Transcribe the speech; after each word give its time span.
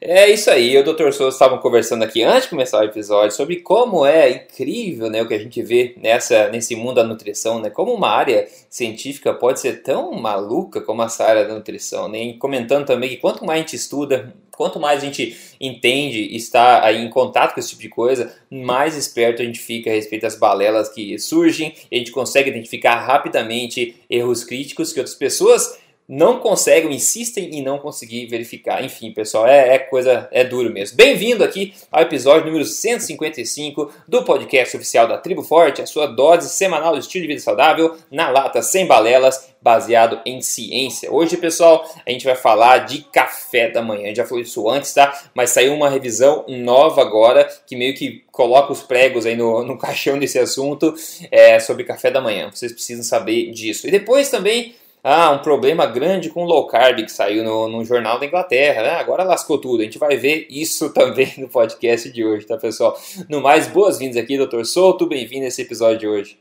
É 0.00 0.28
isso 0.30 0.50
aí, 0.50 0.74
eu 0.74 0.84
e 0.84 0.88
o 0.88 0.94
Dr. 0.94 1.10
Souza 1.10 1.34
estavam 1.34 1.58
conversando 1.58 2.02
aqui 2.02 2.22
antes 2.22 2.42
de 2.42 2.50
começar 2.50 2.80
o 2.80 2.84
episódio 2.84 3.34
sobre 3.34 3.56
como 3.56 4.04
é 4.04 4.30
incrível 4.30 5.08
né, 5.08 5.22
o 5.22 5.28
que 5.28 5.34
a 5.34 5.38
gente 5.38 5.62
vê 5.62 5.94
nessa, 5.96 6.48
nesse 6.48 6.76
mundo 6.76 6.96
da 6.96 7.04
nutrição, 7.04 7.60
né? 7.60 7.70
Como 7.70 7.94
uma 7.94 8.10
área 8.10 8.46
científica 8.68 9.32
pode 9.32 9.60
ser 9.60 9.82
tão 9.82 10.12
maluca 10.12 10.80
como 10.80 11.02
essa 11.02 11.24
área 11.24 11.46
da 11.46 11.54
nutrição, 11.54 12.08
né? 12.08 12.22
E 12.22 12.34
comentando 12.34 12.84
também 12.84 13.08
que 13.08 13.16
quanto 13.16 13.44
mais 13.44 13.58
a 13.58 13.62
gente 13.62 13.76
estuda, 13.76 14.34
quanto 14.52 14.78
mais 14.78 15.02
a 15.02 15.06
gente 15.06 15.36
entende 15.60 16.18
e 16.18 16.36
está 16.36 16.84
aí 16.84 17.02
em 17.02 17.08
contato 17.08 17.54
com 17.54 17.60
esse 17.60 17.70
tipo 17.70 17.82
de 17.82 17.88
coisa, 17.88 18.34
mais 18.50 18.96
esperto 18.96 19.40
a 19.40 19.44
gente 19.44 19.58
fica 19.58 19.90
a 19.90 19.94
respeito 19.94 20.22
das 20.22 20.36
balelas 20.36 20.88
que 20.88 21.18
surgem, 21.18 21.74
e 21.90 21.96
a 21.96 21.98
gente 21.98 22.12
consegue 22.12 22.50
identificar 22.50 22.96
rapidamente 22.96 23.96
erros 24.10 24.44
críticos 24.44 24.92
que 24.92 25.00
outras 25.00 25.16
pessoas 25.16 25.78
não 26.08 26.38
conseguem, 26.38 26.94
insistem 26.94 27.56
em 27.56 27.62
não 27.62 27.78
conseguir 27.78 28.26
verificar. 28.26 28.84
Enfim, 28.84 29.10
pessoal, 29.10 29.46
é, 29.46 29.74
é 29.74 29.78
coisa, 29.78 30.28
é 30.30 30.44
duro 30.44 30.72
mesmo. 30.72 30.96
Bem-vindo 30.96 31.42
aqui 31.42 31.74
ao 31.90 32.02
episódio 32.02 32.46
número 32.46 32.64
155 32.64 33.90
do 34.06 34.22
podcast 34.22 34.76
oficial 34.76 35.08
da 35.08 35.18
Tribo 35.18 35.42
Forte, 35.42 35.82
a 35.82 35.86
sua 35.86 36.06
dose 36.06 36.48
semanal 36.48 36.92
do 36.92 37.00
estilo 37.00 37.22
de 37.22 37.28
vida 37.28 37.40
saudável, 37.40 37.96
na 38.10 38.30
lata, 38.30 38.62
sem 38.62 38.86
balelas, 38.86 39.52
baseado 39.60 40.20
em 40.24 40.40
ciência. 40.40 41.12
Hoje, 41.12 41.36
pessoal, 41.36 41.84
a 42.06 42.10
gente 42.10 42.24
vai 42.24 42.36
falar 42.36 42.78
de 42.78 43.02
café 43.12 43.68
da 43.68 43.82
manhã. 43.82 44.14
Já 44.14 44.24
falei 44.24 44.44
isso 44.44 44.68
antes, 44.70 44.94
tá? 44.94 45.12
Mas 45.34 45.50
saiu 45.50 45.74
uma 45.74 45.90
revisão 45.90 46.44
nova 46.46 47.02
agora 47.02 47.48
que 47.66 47.74
meio 47.74 47.94
que 47.94 48.22
coloca 48.30 48.72
os 48.72 48.80
pregos 48.80 49.26
aí 49.26 49.34
no, 49.34 49.64
no 49.64 49.76
caixão 49.78 50.20
desse 50.20 50.38
assunto 50.38 50.94
é, 51.32 51.58
sobre 51.58 51.82
café 51.82 52.12
da 52.12 52.20
manhã. 52.20 52.48
Vocês 52.48 52.70
precisam 52.70 53.02
saber 53.02 53.50
disso. 53.50 53.88
E 53.88 53.90
depois 53.90 54.30
também 54.30 54.76
ah, 55.08 55.30
um 55.30 55.38
problema 55.38 55.86
grande 55.86 56.30
com 56.30 56.44
low 56.44 56.66
carb 56.66 56.96
que 57.04 57.12
saiu 57.12 57.44
no, 57.44 57.68
no 57.68 57.84
jornal 57.84 58.18
da 58.18 58.26
Inglaterra. 58.26 58.82
Né? 58.82 58.90
Agora 58.90 59.22
lascou 59.22 59.56
tudo. 59.56 59.80
A 59.80 59.84
gente 59.84 60.00
vai 60.00 60.16
ver 60.16 60.48
isso 60.50 60.90
também 60.92 61.32
no 61.38 61.48
podcast 61.48 62.10
de 62.10 62.24
hoje, 62.24 62.44
tá, 62.44 62.56
pessoal? 62.56 62.98
No 63.28 63.40
mais, 63.40 63.68
boas-vindas 63.68 64.16
aqui, 64.16 64.36
Dr. 64.36 64.64
Souto. 64.64 65.06
Bem-vindo 65.06 65.44
a 65.44 65.46
esse 65.46 65.62
episódio 65.62 65.98
de 65.98 66.08
hoje. 66.08 66.40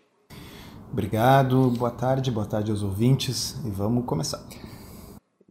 Obrigado, 0.91 1.69
boa 1.77 1.91
tarde, 1.91 2.31
boa 2.31 2.47
tarde 2.47 2.71
aos 2.71 2.81
ouvintes 2.81 3.55
e 3.63 3.69
vamos 3.69 4.03
começar. 4.03 4.43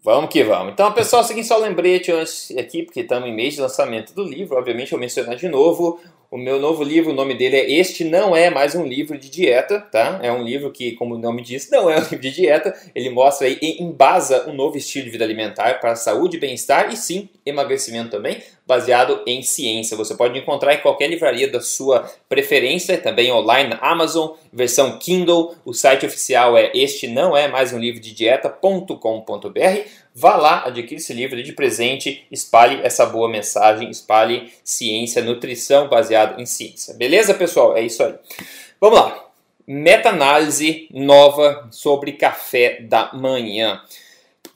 Vamos 0.03 0.29
que 0.29 0.43
vamos. 0.43 0.73
Então, 0.73 0.91
pessoal, 0.91 1.23
seguinte 1.23 1.47
só 1.47 1.57
lembrete 1.59 2.11
antes 2.11 2.51
aqui, 2.59 2.83
porque 2.83 3.01
estamos 3.01 3.29
em 3.29 3.33
mês 3.33 3.55
de 3.55 3.61
lançamento 3.61 4.13
do 4.13 4.25
livro. 4.25 4.59
Obviamente, 4.59 4.91
eu 4.91 4.99
vou 4.99 5.01
mencionar 5.01 5.37
de 5.37 5.49
novo 5.49 6.01
o 6.35 6.37
meu 6.37 6.59
novo 6.59 6.83
livro, 6.83 7.13
o 7.13 7.15
nome 7.15 7.33
dele 7.33 7.57
é 7.57 7.71
Este 7.71 8.03
Não 8.03 8.35
É 8.35 8.51
Mais 8.51 8.75
Um 8.75 8.85
Livro 8.85 9.17
de 9.17 9.31
Dieta, 9.31 9.79
tá? 9.79 10.19
É 10.21 10.33
um 10.33 10.43
livro 10.43 10.73
que, 10.73 10.91
como 10.97 11.15
o 11.15 11.19
nome 11.19 11.41
diz, 11.43 11.71
não 11.71 11.89
é 11.89 11.97
um 11.97 12.01
livro 12.11 12.19
de 12.19 12.33
dieta. 12.33 12.75
Ele 12.93 13.09
mostra 13.09 13.47
aí 13.47 13.57
e 13.63 13.81
embasa 13.81 14.51
um 14.51 14.53
novo 14.53 14.77
estilo 14.77 15.05
de 15.05 15.13
vida 15.13 15.23
alimentar 15.23 15.79
para 15.79 15.95
saúde 15.95 16.37
bem-estar 16.37 16.93
e 16.93 16.97
sim, 16.97 17.29
emagrecimento 17.47 18.11
também, 18.11 18.43
baseado 18.67 19.23
em 19.29 19.43
ciência. 19.43 19.97
Você 19.97 20.17
pode 20.17 20.37
encontrar 20.37 20.75
em 20.75 20.81
qualquer 20.81 21.09
livraria 21.09 21.49
da 21.49 21.61
sua 21.61 22.11
preferência, 22.29 22.99
também 22.99 23.31
online 23.31 23.71
na 23.71 23.77
Amazon, 23.77 24.33
versão 24.53 24.99
Kindle. 24.99 25.55
O 25.65 25.73
site 25.73 26.05
oficial 26.05 26.59
é 26.59 26.73
este 26.75 27.07
não 27.07 27.37
é 27.37 27.47
mais 27.47 27.73
um 27.73 27.79
livro 27.79 28.01
de 28.01 28.13
dieta.com.br. 28.13 30.04
Vá 30.17 30.37
lá, 30.37 30.63
adquira 30.65 31.01
esse 31.01 31.13
livro 31.13 31.43
de 31.43 31.53
presente, 31.53 32.25
espalhe 32.31 32.81
essa 32.85 33.05
boa 33.05 33.29
mensagem, 33.29 33.91
espalhe 33.91 34.53
ciência, 34.63 35.21
nutrição 35.25 35.89
baseada 35.89 36.41
em 36.41 36.47
ciência. 36.47 36.95
Beleza, 36.95 37.35
pessoal? 37.35 37.77
É 37.77 37.83
isso 37.83 38.01
aí. 38.01 38.15
Vamos 38.81 39.01
lá. 39.01 39.29
Meta-análise 39.67 40.87
nova 40.93 41.67
sobre 41.73 42.13
café 42.13 42.81
da 42.83 43.13
manhã. 43.13 43.83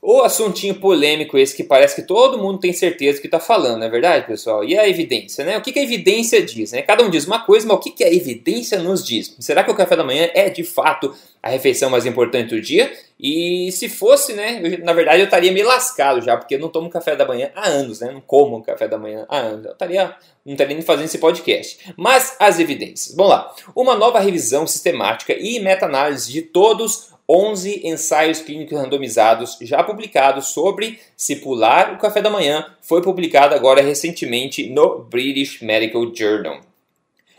O 0.01 0.23
assuntinho 0.23 0.77
polêmico 0.77 1.37
esse 1.37 1.57
que 1.57 1.65
parece 1.65 1.97
que 1.97 2.03
todo 2.03 2.39
mundo 2.39 2.61
tem 2.61 2.73
certeza 2.73 3.21
que 3.21 3.27
está 3.27 3.41
falando, 3.41 3.79
não 3.79 3.87
é 3.87 3.91
verdade, 3.91 4.27
pessoal? 4.27 4.63
E 4.63 4.79
a 4.79 4.89
evidência, 4.89 5.45
né? 5.45 5.59
O 5.59 5.61
que, 5.61 5.73
que 5.73 5.79
a 5.81 5.83
evidência 5.83 6.41
diz? 6.41 6.71
Né? 6.71 6.83
Cada 6.83 7.03
um 7.03 7.11
diz 7.11 7.27
uma 7.27 7.41
coisa, 7.41 7.67
mas 7.67 7.77
o 7.77 7.81
que, 7.81 7.91
que 7.91 8.05
a 8.05 8.13
evidência 8.13 8.79
nos 8.79 9.05
diz? 9.05 9.35
Será 9.41 9.65
que 9.65 9.71
o 9.71 9.75
café 9.75 9.97
da 9.97 10.05
manhã 10.05 10.31
é 10.35 10.49
de 10.49 10.63
fato 10.63 11.13
a 11.43 11.51
refeição 11.51 11.91
mais 11.91 12.07
importante 12.07 12.51
do 12.55 12.61
dia? 12.61 12.93
E 13.19 13.73
se 13.73 13.89
fosse, 13.89 14.35
né? 14.35 14.61
Eu, 14.63 14.85
na 14.85 14.93
verdade 14.93 15.21
eu 15.21 15.25
estaria 15.25 15.51
meio 15.51 15.67
lascado 15.67 16.21
já, 16.21 16.37
porque 16.37 16.55
eu 16.55 16.61
não 16.61 16.69
tomo 16.69 16.89
café 16.89 17.17
da 17.17 17.27
manhã 17.27 17.51
há 17.57 17.67
anos, 17.67 17.99
né? 17.99 18.13
Não 18.13 18.21
como 18.21 18.63
café 18.63 18.87
da 18.87 18.99
manhã 18.99 19.27
há 19.29 19.39
anos. 19.39 19.67
Eu 19.67 19.73
estaria, 19.73 20.15
não 20.47 20.53
estaria 20.53 20.75
nem 20.75 20.85
fazendo 20.85 21.07
esse 21.07 21.19
podcast. 21.19 21.93
Mas 21.97 22.37
as 22.39 22.61
evidências. 22.61 23.17
Vamos 23.17 23.33
lá. 23.33 23.53
Uma 23.75 23.97
nova 23.97 24.21
revisão 24.21 24.65
sistemática 24.65 25.33
e 25.33 25.59
meta-análise 25.59 26.31
de 26.31 26.43
todos 26.43 27.18
11 27.29 27.87
ensaios 27.87 28.41
clínicos 28.41 28.79
randomizados 28.79 29.59
já 29.61 29.83
publicados 29.83 30.49
sobre 30.49 30.99
se 31.17 31.37
pular 31.37 31.93
o 31.93 31.99
café 31.99 32.23
da 32.23 32.31
manhã 32.31 32.65
foi 32.81 33.03
publicado 33.03 33.55
agora 33.55 33.83
recentemente 33.83 34.71
no 34.71 35.01
British 35.01 35.61
Medical 35.61 36.11
Journal. 36.15 36.61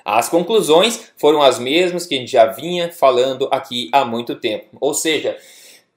As 0.06 0.30
conclusões 0.30 1.12
foram 1.18 1.42
as 1.42 1.60
mesmas 1.60 2.06
que 2.06 2.16
a 2.16 2.18
gente 2.20 2.32
já 2.32 2.46
vinha 2.46 2.92
falando 2.92 3.48
aqui 3.52 3.90
há 3.92 4.06
muito 4.06 4.36
tempo. 4.36 4.78
Ou 4.80 4.94
seja, 4.94 5.38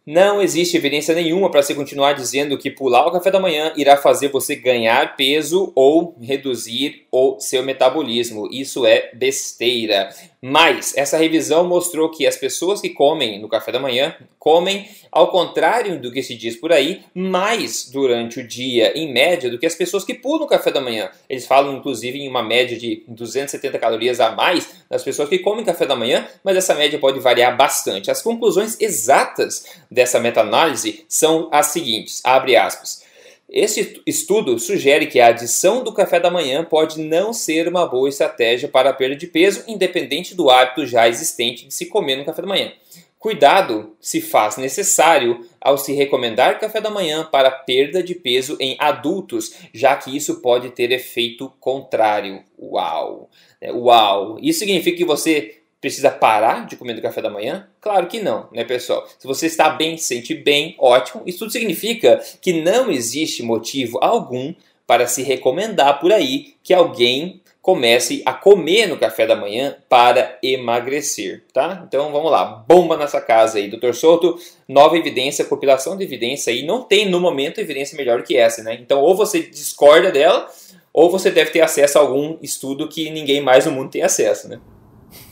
não 0.04 0.42
existe 0.42 0.76
evidência 0.76 1.14
nenhuma 1.14 1.48
para 1.48 1.62
você 1.62 1.74
continuar 1.74 2.14
dizendo 2.14 2.58
que 2.58 2.70
pular 2.70 3.06
o 3.06 3.12
café 3.12 3.30
da 3.30 3.38
manhã 3.38 3.72
irá 3.76 3.96
fazer 3.96 4.28
você 4.28 4.56
ganhar 4.56 5.16
peso 5.16 5.70
ou 5.76 6.16
reduzir 6.20 7.06
o 7.12 7.38
seu 7.38 7.62
metabolismo. 7.62 8.48
Isso 8.50 8.84
é 8.84 9.10
besteira. 9.14 10.08
Mas 10.44 10.92
essa 10.96 11.16
revisão 11.16 11.64
mostrou 11.68 12.10
que 12.10 12.26
as 12.26 12.36
pessoas 12.36 12.80
que 12.80 12.90
comem 12.90 13.40
no 13.40 13.48
café 13.48 13.70
da 13.70 13.78
manhã 13.78 14.16
comem, 14.40 14.88
ao 15.12 15.30
contrário 15.30 16.00
do 16.00 16.10
que 16.10 16.20
se 16.20 16.34
diz 16.34 16.56
por 16.56 16.72
aí, 16.72 17.02
mais 17.14 17.88
durante 17.88 18.40
o 18.40 18.46
dia, 18.46 18.92
em 18.98 19.12
média, 19.12 19.48
do 19.48 19.56
que 19.56 19.66
as 19.66 19.76
pessoas 19.76 20.04
que 20.04 20.14
pulam 20.14 20.42
o 20.42 20.48
café 20.48 20.72
da 20.72 20.80
manhã. 20.80 21.08
Eles 21.30 21.46
falam, 21.46 21.76
inclusive, 21.76 22.18
em 22.18 22.28
uma 22.28 22.42
média 22.42 22.76
de 22.76 23.04
270 23.06 23.78
calorias 23.78 24.18
a 24.18 24.32
mais 24.32 24.82
das 24.90 25.04
pessoas 25.04 25.28
que 25.28 25.38
comem 25.38 25.64
café 25.64 25.86
da 25.86 25.94
manhã, 25.94 26.26
mas 26.42 26.56
essa 26.56 26.74
média 26.74 26.98
pode 26.98 27.20
variar 27.20 27.56
bastante. 27.56 28.10
As 28.10 28.20
conclusões 28.20 28.76
exatas 28.80 29.64
dessa 29.88 30.18
meta-análise 30.18 31.04
são 31.08 31.48
as 31.52 31.66
seguintes: 31.66 32.20
abre 32.24 32.56
aspas. 32.56 33.11
Este 33.52 34.00
estudo 34.06 34.58
sugere 34.58 35.06
que 35.06 35.20
a 35.20 35.26
adição 35.26 35.84
do 35.84 35.92
café 35.92 36.18
da 36.18 36.30
manhã 36.30 36.64
pode 36.64 36.98
não 36.98 37.34
ser 37.34 37.68
uma 37.68 37.84
boa 37.84 38.08
estratégia 38.08 38.66
para 38.66 38.88
a 38.88 38.94
perda 38.94 39.14
de 39.14 39.26
peso, 39.26 39.62
independente 39.68 40.34
do 40.34 40.48
hábito 40.48 40.86
já 40.86 41.06
existente 41.06 41.66
de 41.66 41.74
se 41.74 41.84
comer 41.84 42.16
no 42.16 42.24
café 42.24 42.40
da 42.40 42.48
manhã. 42.48 42.72
Cuidado 43.18 43.94
se 44.00 44.22
faz 44.22 44.56
necessário 44.56 45.46
ao 45.60 45.76
se 45.76 45.92
recomendar 45.92 46.58
café 46.58 46.80
da 46.80 46.90
manhã 46.90 47.28
para 47.30 47.50
perda 47.50 48.02
de 48.02 48.14
peso 48.14 48.56
em 48.58 48.74
adultos, 48.80 49.54
já 49.72 49.94
que 49.96 50.16
isso 50.16 50.40
pode 50.40 50.70
ter 50.70 50.90
efeito 50.90 51.52
contrário. 51.60 52.42
Uau! 52.58 53.28
Uau! 53.64 54.38
Isso 54.40 54.60
significa 54.60 54.96
que 54.96 55.04
você 55.04 55.61
precisa 55.82 56.12
parar 56.12 56.64
de 56.64 56.76
comer 56.76 56.94
do 56.94 57.02
café 57.02 57.20
da 57.20 57.28
manhã? 57.28 57.68
Claro 57.80 58.06
que 58.06 58.20
não, 58.20 58.48
né, 58.52 58.62
pessoal? 58.62 59.04
Se 59.18 59.26
você 59.26 59.46
está 59.46 59.68
bem, 59.68 59.98
se 59.98 60.04
sente 60.04 60.32
bem, 60.32 60.76
ótimo. 60.78 61.24
Isso 61.26 61.40
tudo 61.40 61.50
significa 61.50 62.22
que 62.40 62.62
não 62.62 62.90
existe 62.90 63.42
motivo 63.42 63.98
algum 64.00 64.54
para 64.86 65.08
se 65.08 65.24
recomendar 65.24 65.98
por 66.00 66.12
aí 66.12 66.54
que 66.62 66.72
alguém 66.72 67.42
comece 67.60 68.22
a 68.24 68.32
comer 68.32 68.86
no 68.86 68.96
café 68.96 69.26
da 69.26 69.36
manhã 69.36 69.76
para 69.88 70.38
emagrecer, 70.42 71.44
tá? 71.52 71.84
Então 71.86 72.12
vamos 72.12 72.30
lá, 72.30 72.44
bomba 72.44 72.96
nessa 72.96 73.20
casa 73.20 73.58
aí, 73.58 73.68
doutor 73.68 73.94
Souto, 73.94 74.36
nova 74.68 74.96
evidência, 74.96 75.44
compilação 75.44 75.96
de 75.96 76.02
evidência 76.04 76.52
aí, 76.52 76.64
não 76.64 76.82
tem 76.82 77.08
no 77.08 77.20
momento 77.20 77.60
evidência 77.60 77.96
melhor 77.96 78.22
que 78.22 78.36
essa, 78.36 78.62
né? 78.62 78.74
Então 78.80 79.00
ou 79.00 79.16
você 79.16 79.42
discorda 79.42 80.10
dela, 80.10 80.48
ou 80.92 81.10
você 81.10 81.30
deve 81.30 81.50
ter 81.50 81.60
acesso 81.60 81.98
a 81.98 82.00
algum 82.02 82.36
estudo 82.42 82.88
que 82.88 83.10
ninguém 83.10 83.40
mais 83.40 83.64
no 83.64 83.72
mundo 83.72 83.90
tem 83.90 84.02
acesso, 84.02 84.48
né? 84.48 84.60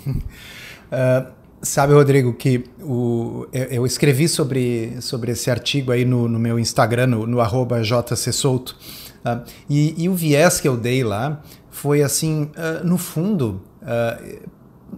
Uh, 0.06 1.32
sabe, 1.62 1.92
Rodrigo, 1.92 2.32
que 2.32 2.64
o, 2.80 3.46
eu, 3.52 3.84
escrevi 3.84 4.28
sobre, 4.28 5.00
sobre 5.00 5.32
esse 5.32 5.50
artigo 5.50 5.92
aí 5.92 6.04
no, 6.04 6.28
no 6.28 6.38
meu 6.38 6.58
Instagram, 6.58 7.06
no, 7.08 7.26
no 7.26 7.38
jcsouto, 7.82 8.76
uh, 9.24 9.42
e, 9.68 10.04
e, 10.04 10.08
o 10.08 10.14
viés 10.14 10.60
que 10.60 10.68
eu 10.68 10.76
dei 10.76 11.04
lá 11.04 11.42
foi 11.70 12.02
assim, 12.02 12.44
uh, 12.44 12.86
no 12.86 12.98
fundo, 12.98 13.62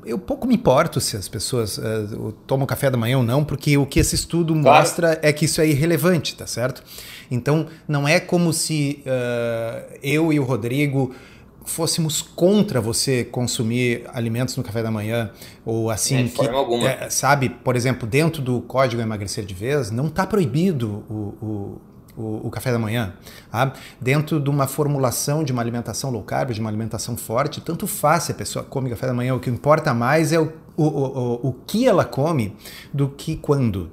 eu 0.05 0.19
pouco 0.19 0.47
me 0.47 0.55
importo 0.55 1.01
se 1.01 1.17
as 1.17 1.29
pessoas 1.29 1.79
uh, 1.79 2.33
tomam 2.47 2.67
café 2.67 2.91
da 2.91 2.97
manhã 2.97 3.19
ou 3.19 3.23
não, 3.23 3.45
porque 3.45 3.77
o 3.77 3.87
que 3.87 4.01
esse 4.01 4.15
estudo 4.15 4.55
claro. 4.55 4.79
mostra 4.79 5.19
é 5.23 5.33
que 5.33 5.45
isso 5.45 5.61
é 5.61 5.69
irrelevante, 5.69 6.35
tá 6.35 6.47
certo? 6.47 6.83
Então, 7.31 7.67
não 7.87 8.07
é 8.07 8.19
como 8.21 8.53
se 8.53 9.03
uh, 9.07 9.99
eu 10.03 10.33
e 10.33 10.41
o 10.41 10.45
Rodrigo 10.45 11.15
fôssemos 11.65 12.23
contra 12.23 12.81
você 12.81 13.25
consumir 13.25 14.05
alimentos 14.13 14.57
no 14.57 14.63
café 14.63 14.83
da 14.83 14.91
manhã 14.91 15.31
ou 15.65 15.91
assim 15.91 16.17
é, 16.17 16.23
de 16.25 16.31
forma 16.31 16.59
alguma. 16.59 16.89
É, 16.89 17.11
sabe 17.11 17.49
por 17.49 17.77
exemplo 17.77 18.07
dentro 18.07 18.43
do 18.43 18.61
código 18.63 19.01
emagrecer 19.01 19.45
de 19.45 19.55
vez 19.55 19.91
não 19.91 20.07
está 20.07 20.27
proibido 20.27 21.05
o, 21.09 21.15
o, 21.15 21.81
o, 22.17 22.47
o, 22.47 22.51
café 22.51 22.73
da 22.73 22.79
manhã 22.79 23.15
tá? 23.51 23.73
dentro 24.01 24.41
de 24.41 24.51
uma 24.51 24.67
formulação 24.67 25.45
de 25.45 25.53
uma 25.53 25.63
alimentação 25.63 26.11
low 26.11 26.23
carb 26.23 26.51
de 26.51 26.61
uma 26.61 26.71
alimentação 26.71 27.17
forte 27.17 27.61
tanto 27.61 27.87
faz 27.87 28.25
se 28.25 28.33
a 28.33 28.35
pessoa 28.35 28.65
come 28.65 28.91
café 28.91 29.07
da 29.07 29.15
manhã 29.15 29.35
o 29.35 29.41
que 29.41 29.51
importa 29.51 29.95
mais 29.95 30.33
é 30.33 30.41
o, 30.41 30.53
o, 30.77 30.85
o, 30.85 31.49
o 31.49 31.53
que 31.67 31.87
ela 31.87 32.05
come 32.05 32.57
do 32.93 33.09
que 33.09 33.37
quando 33.37 33.91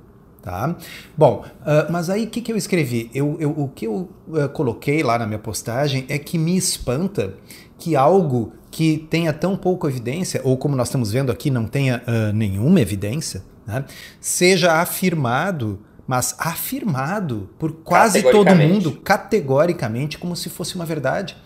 Tá? 0.49 0.75
Bom, 1.15 1.45
uh, 1.61 1.91
mas 1.91 2.09
aí 2.09 2.23
o 2.23 2.27
que, 2.27 2.41
que 2.41 2.51
eu 2.51 2.57
escrevi? 2.57 3.11
Eu, 3.13 3.37
eu, 3.39 3.51
o 3.51 3.67
que 3.67 3.85
eu 3.85 4.09
uh, 4.27 4.49
coloquei 4.51 5.03
lá 5.03 5.19
na 5.19 5.27
minha 5.27 5.37
postagem 5.37 6.07
é 6.09 6.17
que 6.17 6.39
me 6.39 6.57
espanta 6.57 7.35
que 7.77 7.95
algo 7.95 8.53
que 8.71 8.97
tenha 9.11 9.31
tão 9.31 9.55
pouca 9.55 9.87
evidência, 9.87 10.41
ou 10.43 10.57
como 10.57 10.75
nós 10.75 10.87
estamos 10.87 11.11
vendo 11.11 11.31
aqui, 11.31 11.51
não 11.51 11.67
tenha 11.67 12.01
uh, 12.07 12.33
nenhuma 12.33 12.81
evidência, 12.81 13.43
né, 13.67 13.85
seja 14.19 14.81
afirmado, 14.81 15.81
mas 16.07 16.35
afirmado 16.39 17.47
por 17.59 17.71
quase 17.71 18.23
todo 18.23 18.55
mundo, 18.55 18.93
categoricamente, 19.03 20.17
como 20.17 20.35
se 20.35 20.49
fosse 20.49 20.73
uma 20.73 20.85
verdade, 20.85 21.37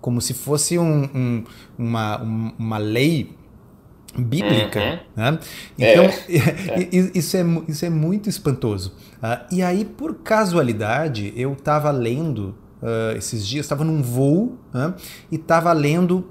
como 0.00 0.20
se 0.20 0.34
fosse 0.34 0.78
um, 0.78 1.10
um, 1.12 1.44
uma, 1.76 2.22
uma 2.56 2.78
lei 2.78 3.34
bíblica. 4.16 4.80
Uhum. 4.80 4.98
Né? 5.16 5.38
Então, 5.78 6.04
é. 6.04 6.88
isso, 7.14 7.36
é, 7.36 7.44
isso 7.68 7.84
é 7.84 7.90
muito 7.90 8.28
espantoso. 8.28 8.94
Uh, 9.22 9.54
e 9.54 9.62
aí, 9.62 9.84
por 9.84 10.16
casualidade, 10.16 11.32
eu 11.36 11.52
estava 11.52 11.90
lendo 11.90 12.54
uh, 12.82 13.16
esses 13.16 13.46
dias, 13.46 13.64
estava 13.64 13.84
num 13.84 14.02
voo 14.02 14.58
uh, 14.74 14.94
e 15.30 15.36
estava 15.36 15.72
lendo 15.72 16.28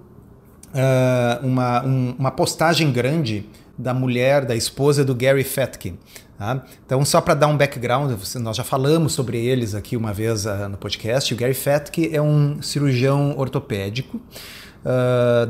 uma, 1.43 1.85
um, 1.85 2.15
uma 2.17 2.31
postagem 2.31 2.93
grande 2.93 3.45
da 3.77 3.93
mulher, 3.93 4.45
da 4.45 4.55
esposa 4.55 5.03
do 5.03 5.13
Gary 5.13 5.43
Fetkin. 5.43 5.99
Tá? 6.37 6.63
Então, 6.85 7.03
só 7.03 7.19
para 7.19 7.33
dar 7.33 7.47
um 7.47 7.57
background, 7.57 8.17
nós 8.35 8.55
já 8.55 8.63
falamos 8.63 9.11
sobre 9.11 9.37
eles 9.45 9.75
aqui 9.75 9.97
uma 9.97 10.13
vez 10.13 10.45
no 10.69 10.77
podcast. 10.77 11.33
O 11.33 11.35
Gary 11.35 11.53
Fetkin 11.53 12.11
é 12.13 12.21
um 12.21 12.61
cirurgião 12.61 13.37
ortopédico 13.37 14.21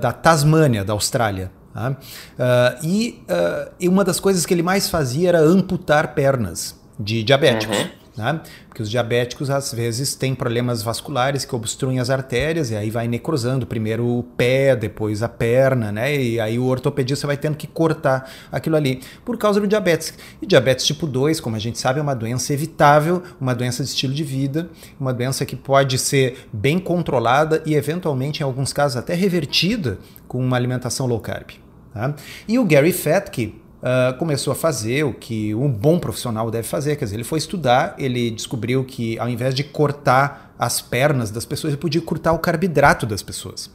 da 0.02 0.12
Tasmânia, 0.12 0.84
da 0.84 0.94
Austrália. 0.94 1.52
Tá? 1.74 1.92
Uh, 1.92 2.86
e, 2.86 3.24
uh, 3.30 3.72
e, 3.80 3.88
uma 3.88 4.04
das 4.04 4.20
coisas 4.20 4.46
que 4.46 4.54
ele 4.54 4.64
mais 4.64 4.90
fazia 4.90 5.30
era 5.30 5.40
amputar 5.40 6.14
pernas 6.14 6.80
de 7.00 7.24
diabéticos. 7.24 7.78
Uhum. 7.78 8.02
Né? 8.18 8.42
Porque 8.68 8.84
os 8.84 8.90
diabéticos 8.90 9.50
às 9.50 9.74
vezes 9.74 10.16
têm 10.16 10.36
problemas 10.36 10.84
vasculares 10.84 11.46
que 11.46 11.56
obstruem 11.56 12.00
as 12.00 12.10
artérias 12.10 12.70
e 12.70 12.76
aí 12.76 12.90
vai 12.90 13.08
necrosando 13.08 13.66
primeiro 13.66 14.06
o 14.06 14.24
pé, 14.24 14.76
depois 14.76 15.24
a 15.24 15.30
perna, 15.30 15.92
né? 15.92 16.16
E 16.16 16.40
aí 16.40 16.60
o 16.60 16.66
ortopedista 16.66 17.26
vai 17.26 17.38
tendo 17.38 17.56
que 17.56 17.68
cortar 17.68 18.30
aquilo 18.52 18.76
ali 18.76 19.02
por 19.24 19.38
causa 19.38 19.62
do 19.62 19.68
diabetes. 19.68 20.14
E 20.42 20.46
diabetes 20.46 20.86
tipo 20.86 21.08
2, 21.08 21.40
como 21.40 21.56
a 21.56 21.60
gente 21.60 21.80
sabe, 21.80 22.00
é 22.00 22.02
uma 22.02 22.16
doença 22.16 22.54
evitável, 22.54 23.24
uma 23.40 23.56
doença 23.56 23.82
de 23.82 23.90
estilo 23.90 24.14
de 24.14 24.24
vida, 24.24 24.70
uma 25.00 25.14
doença 25.14 25.46
que 25.46 25.56
pode 25.56 25.98
ser 25.98 26.48
bem 26.52 26.80
controlada 26.80 27.64
e 27.66 27.76
eventualmente 27.76 28.42
em 28.42 28.44
alguns 28.44 28.74
casos 28.74 28.98
até 28.98 29.14
revertida 29.14 29.98
com 30.28 30.40
uma 30.40 30.58
alimentação 30.58 31.08
low 31.08 31.20
carb. 31.20 31.61
Tá? 31.94 32.14
E 32.48 32.58
o 32.58 32.66
Gary 32.66 32.92
Fatke 32.92 33.62
uh, 33.82 34.18
começou 34.18 34.52
a 34.52 34.56
fazer 34.56 35.04
o 35.04 35.14
que 35.14 35.54
um 35.56 35.70
bom 35.70 36.00
profissional 36.00 36.50
deve 36.50 36.68
fazer, 36.68 36.96
quer 36.96 37.06
dizer, 37.06 37.18
ele 37.18 37.24
foi 37.24 37.40
estudar, 37.40 37.96
ele 37.98 38.32
descobriu 38.32 38.84
que 38.84 39.20
ao 39.20 39.28
invés 39.28 39.54
de 39.54 39.64
cortar 39.64 40.54
as 40.58 40.80
pernas 40.80 41.32
das 41.32 41.44
pessoas, 41.44 41.74
ele 41.74 41.82
podia 41.82 42.02
cortar 42.02 42.34
o 42.34 42.40
carboidrato 42.40 43.06
das 43.06 43.24
pessoas. 43.24 43.70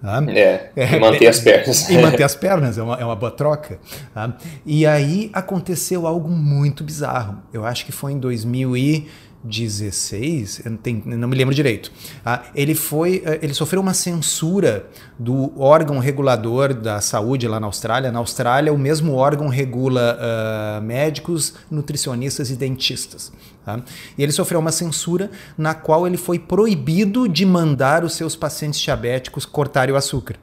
Tá? 0.00 0.20
É, 0.28 0.70
e 0.74 0.98
manter 0.98 1.28
as 1.28 1.38
pernas. 1.38 1.88
E 1.90 1.98
manter 1.98 2.24
as 2.24 2.34
pernas, 2.34 2.76
é 2.76 2.82
uma, 2.82 2.96
é 2.96 3.04
uma 3.04 3.14
boa 3.14 3.30
troca. 3.30 3.78
Tá? 4.12 4.36
E 4.66 4.84
aí 4.84 5.30
aconteceu 5.32 6.06
algo 6.06 6.28
muito 6.28 6.82
bizarro. 6.82 7.40
Eu 7.52 7.64
acho 7.64 7.86
que 7.86 7.92
foi 7.92 8.12
em 8.12 8.18
2000 8.18 8.76
e 8.76 9.08
16, 9.44 10.62
eu 10.64 10.78
não, 11.04 11.26
me 11.26 11.36
lembro 11.36 11.52
direito. 11.54 11.90
Ah, 12.24 12.44
ele 12.54 12.74
foi, 12.74 13.22
eh, 13.24 13.40
ele 13.42 13.52
sofreu 13.52 13.80
uma 13.80 13.92
censura 13.92 14.86
do 15.18 15.52
órgão 15.60 15.98
regulador 15.98 16.72
da 16.72 17.00
saúde 17.00 17.48
lá 17.48 17.58
na 17.58 17.66
Austrália. 17.66 18.12
Na 18.12 18.20
Austrália, 18.20 18.72
o 18.72 18.78
mesmo 18.78 19.14
órgão 19.14 19.48
regula 19.48 20.16
uh, 20.16 20.82
médicos, 20.82 21.54
nutricionistas 21.68 22.50
e 22.50 22.56
dentistas. 22.56 23.32
Tá? 23.64 23.82
E 24.16 24.22
ele 24.22 24.32
sofreu 24.32 24.60
uma 24.60 24.70
censura 24.70 25.28
na 25.58 25.74
qual 25.74 26.06
ele 26.06 26.16
foi 26.16 26.38
proibido 26.38 27.28
de 27.28 27.44
mandar 27.44 28.04
os 28.04 28.14
seus 28.14 28.36
pacientes 28.36 28.78
diabéticos 28.78 29.44
cortarem 29.44 29.92
o 29.92 29.96
açúcar. 29.96 30.36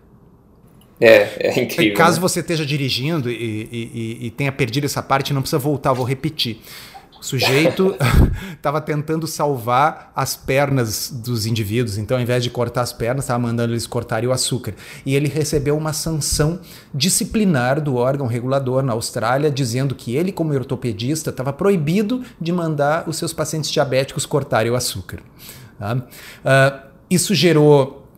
É, 0.99 1.47
é 1.47 1.63
incrível. 1.63 1.95
Caso 1.95 2.17
né? 2.17 2.21
você 2.21 2.41
esteja 2.41 2.65
dirigindo 2.65 3.31
e, 3.31 3.69
e, 3.71 4.17
e 4.27 4.31
tenha 4.31 4.51
perdido 4.51 4.83
essa 4.83 5.01
parte, 5.01 5.33
não 5.33 5.41
precisa 5.41 5.57
voltar, 5.57 5.93
vou 5.93 6.05
repetir. 6.05 6.59
O 7.19 7.23
sujeito 7.23 7.95
estava 8.55 8.79
tentando 8.79 9.27
salvar 9.27 10.11
as 10.15 10.35
pernas 10.35 11.11
dos 11.11 11.45
indivíduos, 11.45 11.97
então 11.97 12.17
ao 12.17 12.23
invés 12.23 12.43
de 12.43 12.49
cortar 12.49 12.81
as 12.81 12.93
pernas, 12.93 13.25
estava 13.25 13.39
mandando 13.39 13.73
eles 13.73 13.85
cortarem 13.85 14.29
o 14.29 14.31
açúcar. 14.31 14.73
E 15.05 15.15
ele 15.15 15.27
recebeu 15.27 15.77
uma 15.77 15.91
sanção 15.91 16.59
disciplinar 16.93 17.81
do 17.81 17.95
órgão 17.95 18.27
regulador 18.27 18.81
na 18.81 18.93
Austrália, 18.93 19.51
dizendo 19.51 19.95
que 19.95 20.15
ele, 20.15 20.31
como 20.31 20.53
ortopedista, 20.53 21.29
estava 21.29 21.51
proibido 21.51 22.23
de 22.39 22.51
mandar 22.51 23.07
os 23.07 23.17
seus 23.17 23.33
pacientes 23.33 23.69
diabéticos 23.69 24.25
cortarem 24.25 24.71
o 24.71 24.75
açúcar. 24.75 25.19
Uh, 25.79 26.79
isso 27.09 27.33
gerou 27.33 28.08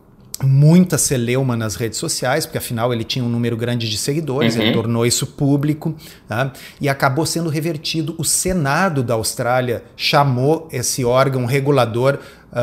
muita 0.42 0.98
celeuma 0.98 1.56
nas 1.56 1.76
redes 1.76 1.98
sociais, 1.98 2.46
porque 2.46 2.58
afinal 2.58 2.92
ele 2.92 3.04
tinha 3.04 3.24
um 3.24 3.28
número 3.28 3.56
grande 3.56 3.88
de 3.88 3.98
seguidores, 3.98 4.56
uhum. 4.56 4.62
ele 4.62 4.72
tornou 4.72 5.06
isso 5.06 5.26
público 5.26 5.94
tá? 6.26 6.52
e 6.80 6.88
acabou 6.88 7.26
sendo 7.26 7.48
revertido. 7.48 8.14
O 8.18 8.24
Senado 8.24 9.02
da 9.02 9.14
Austrália 9.14 9.84
chamou 9.96 10.68
esse 10.72 11.04
órgão 11.04 11.44
regulador 11.44 12.14
uh, 12.14 12.56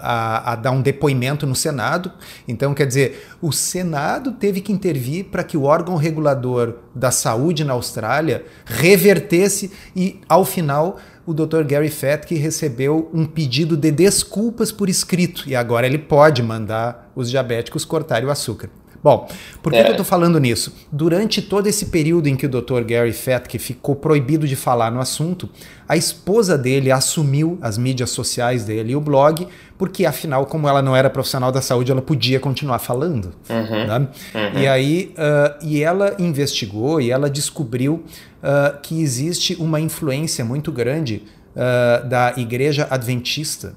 a, 0.00 0.52
a, 0.52 0.56
dar 0.56 0.70
um 0.70 0.80
depoimento 0.80 1.46
no 1.46 1.54
Senado. 1.54 2.12
Então, 2.46 2.74
quer 2.74 2.86
dizer, 2.86 3.28
o 3.40 3.52
Senado 3.52 4.32
teve 4.32 4.60
que 4.60 4.72
intervir 4.72 5.26
para 5.26 5.44
que 5.44 5.56
o 5.56 5.64
órgão 5.64 5.96
regulador 5.96 6.76
da 6.94 7.10
saúde 7.10 7.64
na 7.64 7.74
Austrália 7.74 8.44
revertesse 8.64 9.70
e, 9.94 10.20
ao 10.28 10.44
final, 10.44 10.98
o 11.26 11.34
Dr. 11.34 11.64
Gary 11.64 11.90
Fatke 11.90 12.36
recebeu 12.36 13.10
um 13.12 13.26
pedido 13.26 13.76
de 13.76 13.90
desculpas 13.90 14.70
por 14.70 14.88
escrito 14.88 15.42
e 15.48 15.56
agora 15.56 15.86
ele 15.86 15.98
pode 15.98 16.42
mandar 16.42 17.10
os 17.16 17.28
diabéticos 17.28 17.84
cortarem 17.84 18.28
o 18.28 18.30
açúcar. 18.30 18.70
Bom, 19.06 19.28
por 19.62 19.70
que, 19.70 19.78
é. 19.78 19.84
que 19.84 19.90
eu 19.90 19.92
estou 19.92 20.04
falando 20.04 20.40
nisso? 20.40 20.74
Durante 20.90 21.40
todo 21.40 21.68
esse 21.68 21.86
período 21.86 22.26
em 22.26 22.34
que 22.34 22.44
o 22.44 22.48
Dr. 22.48 22.82
Gary 22.84 23.12
Fatke 23.12 23.56
ficou 23.56 23.94
proibido 23.94 24.48
de 24.48 24.56
falar 24.56 24.90
no 24.90 24.98
assunto, 24.98 25.48
a 25.88 25.96
esposa 25.96 26.58
dele 26.58 26.90
assumiu 26.90 27.56
as 27.62 27.78
mídias 27.78 28.10
sociais 28.10 28.64
dele 28.64 28.94
e 28.94 28.96
o 28.96 29.00
blog, 29.00 29.46
porque 29.78 30.04
afinal, 30.04 30.44
como 30.44 30.68
ela 30.68 30.82
não 30.82 30.96
era 30.96 31.08
profissional 31.08 31.52
da 31.52 31.62
saúde, 31.62 31.92
ela 31.92 32.02
podia 32.02 32.40
continuar 32.40 32.80
falando. 32.80 33.32
Uhum. 33.48 33.86
Né? 33.86 34.08
Uhum. 34.34 34.60
E 34.60 34.66
aí, 34.66 35.14
uh, 35.16 35.64
e 35.64 35.84
ela 35.84 36.16
investigou 36.18 37.00
e 37.00 37.12
ela 37.12 37.30
descobriu 37.30 38.02
uh, 38.42 38.76
que 38.82 39.00
existe 39.00 39.54
uma 39.60 39.78
influência 39.78 40.44
muito 40.44 40.72
grande 40.72 41.22
uh, 41.54 42.08
da 42.08 42.34
Igreja 42.36 42.88
Adventista 42.90 43.76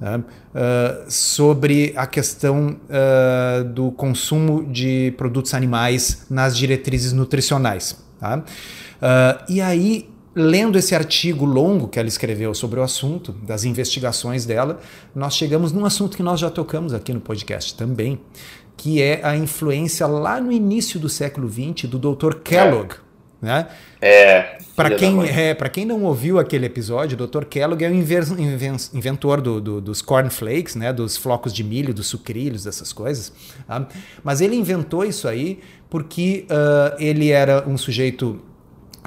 né, 0.00 0.16
uh, 0.18 1.10
sobre 1.10 1.92
a 1.96 2.06
questão 2.06 2.76
uh, 2.88 3.64
do 3.64 3.90
consumo 3.92 4.64
de 4.70 5.12
produtos 5.16 5.54
animais 5.54 6.26
nas 6.30 6.56
diretrizes 6.56 7.12
nutricionais. 7.12 7.96
Tá? 8.18 8.38
Uh, 8.38 9.52
e 9.52 9.60
aí, 9.60 10.08
lendo 10.34 10.78
esse 10.78 10.94
artigo 10.94 11.44
longo 11.44 11.88
que 11.88 11.98
ela 11.98 12.08
escreveu 12.08 12.54
sobre 12.54 12.78
o 12.78 12.82
assunto, 12.82 13.32
das 13.32 13.64
investigações 13.64 14.44
dela, 14.46 14.80
nós 15.14 15.34
chegamos 15.34 15.72
num 15.72 15.84
assunto 15.84 16.16
que 16.16 16.22
nós 16.22 16.40
já 16.40 16.50
tocamos 16.50 16.94
aqui 16.94 17.12
no 17.12 17.20
podcast 17.20 17.74
também, 17.74 18.20
que 18.76 19.02
é 19.02 19.20
a 19.24 19.36
influência 19.36 20.06
lá 20.06 20.40
no 20.40 20.52
início 20.52 21.00
do 21.00 21.08
século 21.08 21.48
XX 21.48 21.88
do 21.88 21.98
Dr. 21.98 22.36
Kellogg. 22.36 22.94
Né? 23.40 23.68
É. 24.00 24.58
Para 24.74 24.94
quem, 24.94 25.24
é, 25.28 25.54
quem 25.68 25.84
não 25.84 26.02
ouviu 26.04 26.38
aquele 26.38 26.66
episódio, 26.66 27.18
o 27.20 27.26
Dr. 27.26 27.44
Kellogg 27.44 27.84
é 27.84 27.88
o 27.88 27.94
inventor 27.94 29.40
do, 29.40 29.60
do, 29.60 29.80
dos 29.80 30.02
cornflakes, 30.02 30.74
né? 30.74 30.92
dos 30.92 31.16
flocos 31.16 31.52
de 31.52 31.64
milho, 31.64 31.94
dos 31.94 32.06
sucrilhos, 32.06 32.64
dessas 32.64 32.92
coisas. 32.92 33.32
Tá? 33.66 33.86
Mas 34.22 34.40
ele 34.40 34.56
inventou 34.56 35.04
isso 35.04 35.26
aí 35.26 35.60
porque 35.90 36.46
uh, 36.50 36.96
ele 36.98 37.30
era 37.30 37.66
um 37.66 37.76
sujeito 37.76 38.40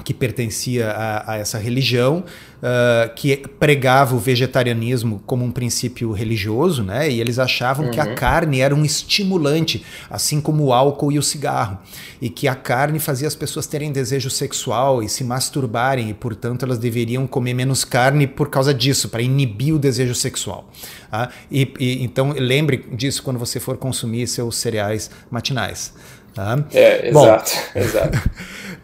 que 0.03 0.13
pertencia 0.13 0.89
a, 0.89 1.34
a 1.34 1.38
essa 1.38 1.58
religião, 1.58 2.24
uh, 2.62 3.13
que 3.15 3.38
pregava 3.60 4.15
o 4.15 4.20
vegetarianismo 4.20 5.22
como 5.25 5.43
um 5.43 5.51
princípio 5.51 6.12
religioso, 6.12 6.84
né? 6.84 7.10
E 7.10 7.20
eles 7.20 7.39
achavam 7.39 7.86
uhum. 7.86 7.91
que 7.91 8.00
a 8.00 8.05
uhum. 8.05 8.15
carne 8.15 8.60
era 8.60 8.75
um 8.75 8.86
estimulante, 8.86 9.84
assim 10.10 10.39
como 10.39 10.65
o 10.65 10.74
álcool 10.74 11.12
e 11.12 11.20
o 11.20 11.24
cigarro, 11.24 11.79
e 12.22 12.29
que 12.29 12.48
a 12.48 12.55
carne 12.55 13.00
fazia 13.00 13.27
as 13.27 13.36
pessoas 13.36 13.67
terem 13.67 13.91
desejo 13.91 14.29
sexual 14.29 15.01
e 15.03 15.10
se 15.10 15.24
masturbarem, 15.24 16.10
e 16.10 16.13
portanto 16.13 16.63
elas 16.63 16.77
deveriam 16.77 17.25
comer 17.27 17.53
menos 17.53 17.84
carne 17.84 18.27
por 18.27 18.50
causa 18.50 18.74
disso, 18.74 19.10
para 19.10 19.22
inibir 19.22 19.74
o 19.74 19.79
desejo 19.79 20.15
sexual. 20.15 20.70
Tá? 21.10 21.29
E, 21.51 21.72
e, 21.79 22.03
então 22.03 22.34
lembre 22.38 22.86
disso 22.93 23.22
quando 23.24 23.38
você 23.38 23.60
for 23.60 23.77
consumir 23.77 24.27
seus 24.27 24.55
cereais 24.58 25.10
matinais. 25.29 25.93
Tá? 26.34 26.64
É, 26.74 27.10
exato. 27.10 27.52
Bom, 27.74 27.80
exato. 27.80 28.18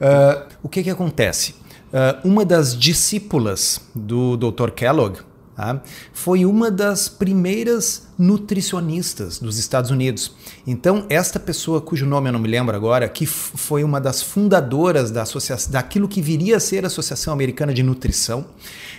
uh, 0.02 0.48
o 0.64 0.70
que, 0.70 0.84
que 0.84 0.90
acontece? 0.90 1.56
Uh, 1.88 2.28
uma 2.28 2.44
das 2.44 2.78
discípulas 2.78 3.80
do 3.96 4.36
Dr. 4.36 4.72
Kellogg, 4.72 5.20
Tá? 5.58 5.82
Foi 6.14 6.46
uma 6.46 6.70
das 6.70 7.10
primeiras 7.10 8.10
nutricionistas 8.16 9.40
dos 9.40 9.58
Estados 9.58 9.90
Unidos. 9.90 10.36
Então, 10.68 11.08
esta 11.10 11.40
pessoa, 11.40 11.82
cujo 11.82 12.06
nome 12.06 12.30
eu 12.30 12.34
não 12.34 12.40
me 12.40 12.48
lembro 12.48 12.76
agora, 12.76 13.10
que 13.10 13.26
foi 13.26 13.84
uma 13.84 14.00
das 14.00 14.22
fundadoras 14.22 15.10
da 15.10 15.24
associação, 15.24 15.72
daquilo 15.72 16.08
que 16.08 16.22
viria 16.22 16.58
a 16.58 16.60
ser 16.60 16.84
a 16.84 16.88
Associação 16.88 17.34
Americana 17.34 17.74
de 17.74 17.82
Nutrição, 17.82 18.46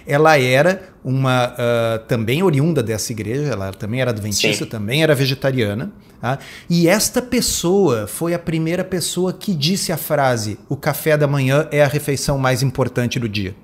ela 0.09 0.39
era 0.41 0.83
uma 1.05 1.53
uh, 1.53 1.99
também 2.07 2.43
oriunda 2.43 2.83
dessa 2.83 3.13
igreja, 3.13 3.53
ela 3.53 3.73
também 3.73 4.01
era 4.01 4.11
adventista, 4.11 4.65
Sim. 4.65 4.71
também 4.71 5.03
era 5.03 5.15
vegetariana. 5.15 5.93
Tá? 6.21 6.39
E 6.69 6.89
esta 6.89 7.23
pessoa 7.23 8.07
foi 8.07 8.35
a 8.35 8.39
primeira 8.39 8.83
pessoa 8.83 9.33
que 9.33 9.55
disse 9.55 9.93
a 9.93 9.97
frase: 9.97 10.59
o 10.69 10.77
café 10.77 11.17
da 11.17 11.29
manhã 11.29 11.69
é 11.71 11.85
a 11.85 11.87
refeição 11.87 12.39
mais 12.39 12.63
importante 12.63 13.21
do 13.21 13.29
dia. 13.29 13.55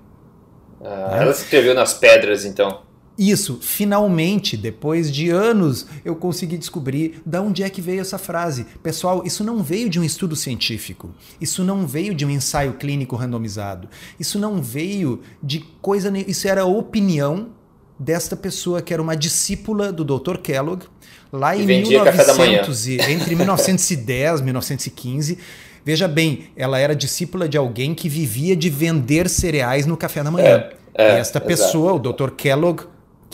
Ah, 0.85 1.17
ela 1.19 1.33
se 1.33 1.45
escreveu 1.45 1.75
nas 1.75 1.95
pedras, 1.95 2.45
então. 2.45 2.83
Isso, 3.17 3.59
finalmente, 3.63 4.57
depois 4.57 5.11
de 5.11 5.31
anos, 5.31 5.87
eu 6.05 6.17
consegui 6.17 6.59
descobrir 6.59 7.23
de 7.25 7.39
onde 7.39 7.63
é 7.63 7.71
que 7.71 7.81
veio 7.81 8.01
essa 8.01 8.19
frase. 8.19 8.67
Pessoal, 8.83 9.23
isso 9.25 9.45
não 9.45 9.63
veio 9.63 9.89
de 9.89 10.01
um 10.01 10.05
estudo 10.05 10.35
científico, 10.35 11.15
isso 11.41 11.63
não 11.63 11.87
veio 11.87 12.13
de 12.13 12.27
um 12.27 12.31
ensaio 12.31 12.75
clínico 12.75 13.15
randomizado, 13.15 13.89
isso 14.19 14.39
não 14.39 14.61
veio 14.61 15.21
de 15.41 15.61
coisa. 15.81 16.13
Isso 16.27 16.49
era 16.49 16.63
a 16.63 16.67
opinião 16.67 17.51
desta 17.97 18.35
pessoa 18.35 18.83
que 18.83 18.93
era 18.93 19.01
uma 19.01 19.17
discípula 19.17 19.93
do 19.93 20.05
Dr. 20.05 20.39
Kellogg, 20.39 20.85
lá 21.33 21.57
em 21.57 21.65
1900, 21.65 22.89
entre 22.89 23.37
1910 23.37 24.41
e 24.41 24.43
1915. 24.43 25.39
Veja 25.85 26.09
bem, 26.09 26.47
ela 26.57 26.79
era 26.79 26.97
discípula 26.97 27.49
de 27.49 27.57
alguém 27.57 27.95
que 27.95 28.09
vivia 28.09 28.57
de 28.57 28.71
vender 28.71 29.29
cereais 29.29 29.87
no 29.87 29.97
café 29.97 30.25
da 30.25 30.31
manhã. 30.31 30.47
É, 30.47 30.77
é, 30.95 31.17
e 31.17 31.21
esta 31.21 31.41
pessoa, 31.41 31.93
o 31.93 31.99
Dr. 31.99 32.31
Kellogg, 32.31 32.85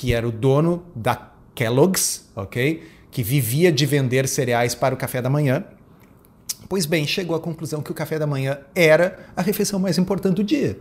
que 0.00 0.14
era 0.14 0.26
o 0.26 0.32
dono 0.32 0.82
da 0.96 1.30
Kellogg's, 1.54 2.30
ok? 2.34 2.82
Que 3.10 3.22
vivia 3.22 3.70
de 3.70 3.84
vender 3.84 4.26
cereais 4.26 4.74
para 4.74 4.94
o 4.94 4.96
café 4.96 5.20
da 5.20 5.28
manhã. 5.28 5.62
Pois 6.70 6.86
bem, 6.86 7.06
chegou 7.06 7.36
à 7.36 7.40
conclusão 7.40 7.82
que 7.82 7.90
o 7.90 7.94
café 7.94 8.18
da 8.18 8.26
manhã 8.26 8.60
era 8.74 9.18
a 9.36 9.42
refeição 9.42 9.78
mais 9.78 9.98
importante 9.98 10.36
do 10.36 10.42
dia. 10.42 10.78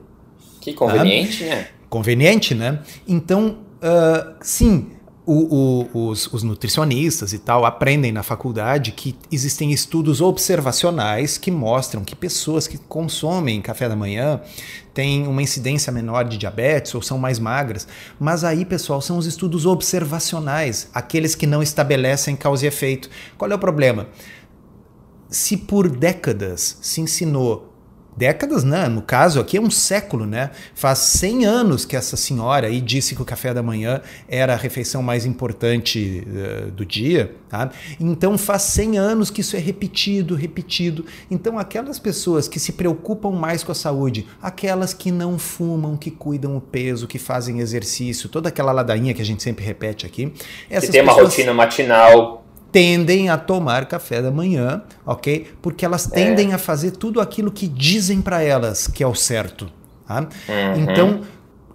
Que 0.62 0.72
conveniente, 0.74 1.44
ah, 1.44 1.48
né? 1.48 1.68
Conveniente, 1.90 2.56
né? 2.56 2.80
Então, 3.06 3.58
uh, 3.84 4.36
sim, 4.40 4.92
o, 5.32 5.86
o, 5.94 6.08
os, 6.10 6.26
os, 6.34 6.42
nutricionistas 6.42 7.34
e 7.34 7.38
tal 7.38 7.64
aprendem 7.64 8.12
na 8.12 8.24
faculdade 8.24 8.92
que 8.92 9.16
existem 9.32 9.72
estudos 9.72 10.22
observacionais 10.22 11.38
que 11.38 11.52
mostram 11.52 12.04
que 12.04 12.16
pessoas 12.16 12.68
que 12.68 12.80
consomem 12.80 13.62
café 13.62 13.88
da 13.88 13.96
manhã 13.96 14.42
têm 14.92 15.28
uma 15.28 15.44
incidência 15.44 15.94
menor 15.94 16.24
de 16.24 16.36
diabetes 16.36 16.96
ou 16.96 17.02
são 17.04 17.20
mais 17.20 17.38
magras. 17.38 17.88
Mas 18.20 18.44
aí, 18.44 18.66
pessoal, 18.66 19.02
são 19.02 19.20
os 19.20 19.28
estudos 19.28 19.68
observacionais, 19.68 20.90
aqueles 20.96 21.36
que 21.36 21.46
não 21.46 21.62
estabelecem 21.62 22.36
causa 22.36 22.66
e 22.66 22.68
efeito. 22.68 23.08
Qual 23.38 23.52
é 23.52 23.54
o 23.54 23.60
problema? 23.60 24.08
Se 25.30 25.56
por 25.56 25.88
décadas 25.88 26.80
se 26.82 27.02
ensinou 27.02 27.69
décadas, 28.20 28.66
né? 28.66 28.90
No 28.90 29.02
caso 29.02 29.40
aqui 29.40 29.56
é 29.56 29.62
um 29.62 29.72
século, 29.72 30.26
né? 30.26 30.52
Faz 30.76 31.00
100 31.00 31.46
anos 31.46 31.86
que 31.86 31.96
essa 31.96 32.18
senhora 32.18 32.68
aí 32.68 32.82
disse 32.82 33.16
que 33.16 33.22
o 33.22 33.26
café 33.26 33.54
da 33.54 33.64
manhã 33.64 34.02
era 34.28 34.54
a 34.54 34.58
refeição 34.58 35.02
mais 35.02 35.26
importante 35.26 36.28
uh, 36.28 36.70
do 36.72 36.86
dia, 36.86 37.34
tá? 37.48 37.72
Então 37.98 38.38
faz 38.38 38.64
100 38.64 38.98
anos 38.98 39.32
que 39.32 39.40
isso 39.40 39.56
é 39.56 39.60
repetido, 39.60 40.36
repetido. 40.36 41.06
Então 41.32 41.58
aquelas 41.58 41.98
pessoas 41.98 42.50
que 42.50 42.60
se 42.60 42.74
preocupam 42.74 43.32
mais 43.32 43.64
com 43.64 43.72
a 43.72 43.76
saúde, 43.76 44.28
aquelas 44.42 44.94
que 44.94 45.12
não 45.12 45.40
fumam, 45.40 45.96
que 45.96 46.12
cuidam 46.12 46.58
o 46.58 46.62
peso, 46.62 47.08
que 47.08 47.18
fazem 47.18 47.62
exercício, 47.62 48.28
toda 48.28 48.50
aquela 48.50 48.74
ladainha 48.74 49.14
que 49.14 49.22
a 49.22 49.26
gente 49.26 49.42
sempre 49.42 49.64
repete 49.64 50.06
aqui, 50.06 50.34
essas 50.70 50.88
que 50.88 50.92
tem 50.92 51.02
uma 51.02 51.14
rotina 51.14 51.54
matinal 51.54 52.44
tendem 52.72 53.30
a 53.30 53.38
tomar 53.38 53.86
café 53.88 54.22
da 54.22 54.32
manhã, 54.32 54.82
ok? 55.06 55.48
Porque 55.62 55.86
elas 55.86 56.06
tendem 56.06 56.52
é. 56.52 56.56
a 56.56 56.58
fazer 56.58 56.92
tudo 56.92 57.20
aquilo 57.20 57.52
que 57.52 57.68
dizem 57.68 58.22
para 58.22 58.42
elas 58.42 58.88
que 58.88 59.04
é 59.04 59.08
o 59.08 59.16
certo. 59.16 59.72
Tá? 60.08 60.22
Uhum. 60.22 60.82
Então, 60.82 61.22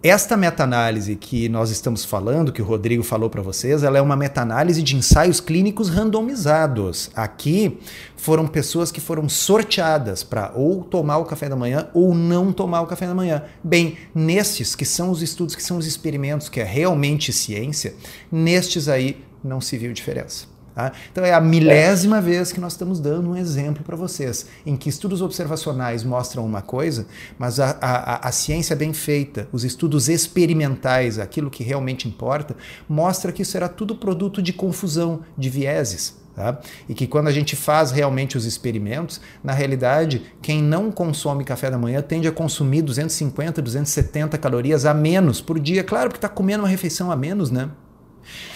esta 0.05 0.37
meta-análise 0.37 1.17
que 1.17 1.49
nós 1.49 1.71
estamos 1.71 2.05
falando, 2.05 2.53
que 2.53 2.61
o 2.61 2.65
Rodrigo 2.65 3.03
falou 3.03 3.31
para 3.31 3.41
vocês, 3.41 3.83
ela 3.83 3.97
é 3.97 4.03
uma 4.03 4.15
meta-análise 4.15 4.83
de 4.83 4.97
ensaios 4.97 5.41
clínicos 5.41 5.89
randomizados. 5.89 7.11
Aqui 7.17 7.79
foram 8.15 8.47
pessoas 8.47 8.93
que 8.93 9.01
foram 9.01 9.31
sorteadas 9.31 10.23
para 10.23 10.53
ou 10.55 10.85
tomar 10.85 11.17
o 11.17 11.25
café 11.25 11.49
da 11.49 11.57
manhã 11.57 11.89
ou 11.95 12.15
não 12.15 12.53
tomar 12.53 12.83
o 12.83 12.87
café 12.87 13.07
da 13.07 13.15
manhã. 13.15 13.45
Bem, 13.63 13.97
nestes 14.15 14.77
que 14.77 14.85
são 14.85 15.11
os 15.11 15.23
estudos, 15.23 15.57
que 15.57 15.63
são 15.63 15.79
os 15.79 15.87
experimentos, 15.87 16.51
que 16.51 16.61
é 16.61 16.65
realmente 16.65 17.33
ciência, 17.33 17.95
nestes 18.31 18.89
aí 18.91 19.25
não 19.43 19.59
se 19.59 19.79
viu 19.79 19.91
diferença. 19.95 20.54
Tá? 20.75 20.91
Então 21.13 21.25
é 21.25 21.33
a 21.33 21.41
milésima 21.41 22.19
é. 22.19 22.21
vez 22.21 22.51
que 22.51 22.61
nós 22.61 22.73
estamos 22.73 22.99
dando 22.99 23.31
um 23.31 23.37
exemplo 23.37 23.85
para 23.85 23.97
vocês, 23.97 24.47
em 24.67 24.77
que 24.77 24.89
estudos 24.89 25.23
observacionais 25.23 26.03
mostram 26.03 26.45
uma 26.45 26.63
coisa, 26.63 27.07
mas 27.39 27.61
a, 27.61 27.79
a, 27.81 28.29
a, 28.29 28.33
ciência 28.33 28.75
bem 28.75 28.93
feita, 28.93 29.49
os 29.53 29.63
estudos 29.63 30.09
experimentais, 30.09 31.21
aquilo 31.21 31.49
que 31.49 31.63
realmente 31.63 32.09
importa, 32.09 32.57
mostra 32.89 33.31
que 33.31 33.43
isso 33.43 33.57
era 33.57 33.69
tudo 33.69 33.95
produto 33.95 34.43
de 34.43 34.53
confusão, 34.53 35.21
de 35.39 35.49
vieses. 35.49 36.23
Tá? 36.35 36.59
E 36.89 36.95
que 36.95 37.07
quando 37.07 37.29
a 37.29 37.33
gente 37.33 37.55
faz 37.55 37.93
realmente 37.93 38.37
os 38.37 38.45
experimentos, 38.45 39.21
na 39.45 39.53
realidade, 39.53 40.23
quem 40.43 40.61
não 40.61 40.91
consome 40.91 41.45
café 41.45 41.71
da 41.71 41.79
manhã 41.79 42.03
tende 42.03 42.27
a 42.27 42.33
consumir 42.33 42.83
250, 42.83 43.63
270 43.63 44.37
calorias 44.39 44.85
a 44.85 44.93
menos 44.93 45.41
por 45.41 45.61
dia. 45.61 45.85
Claro 45.85 46.11
que 46.11 46.17
está 46.17 46.29
comendo 46.29 46.65
uma 46.65 46.69
refeição 46.69 47.13
a 47.13 47.15
menos, 47.15 47.53
né? 47.53 47.71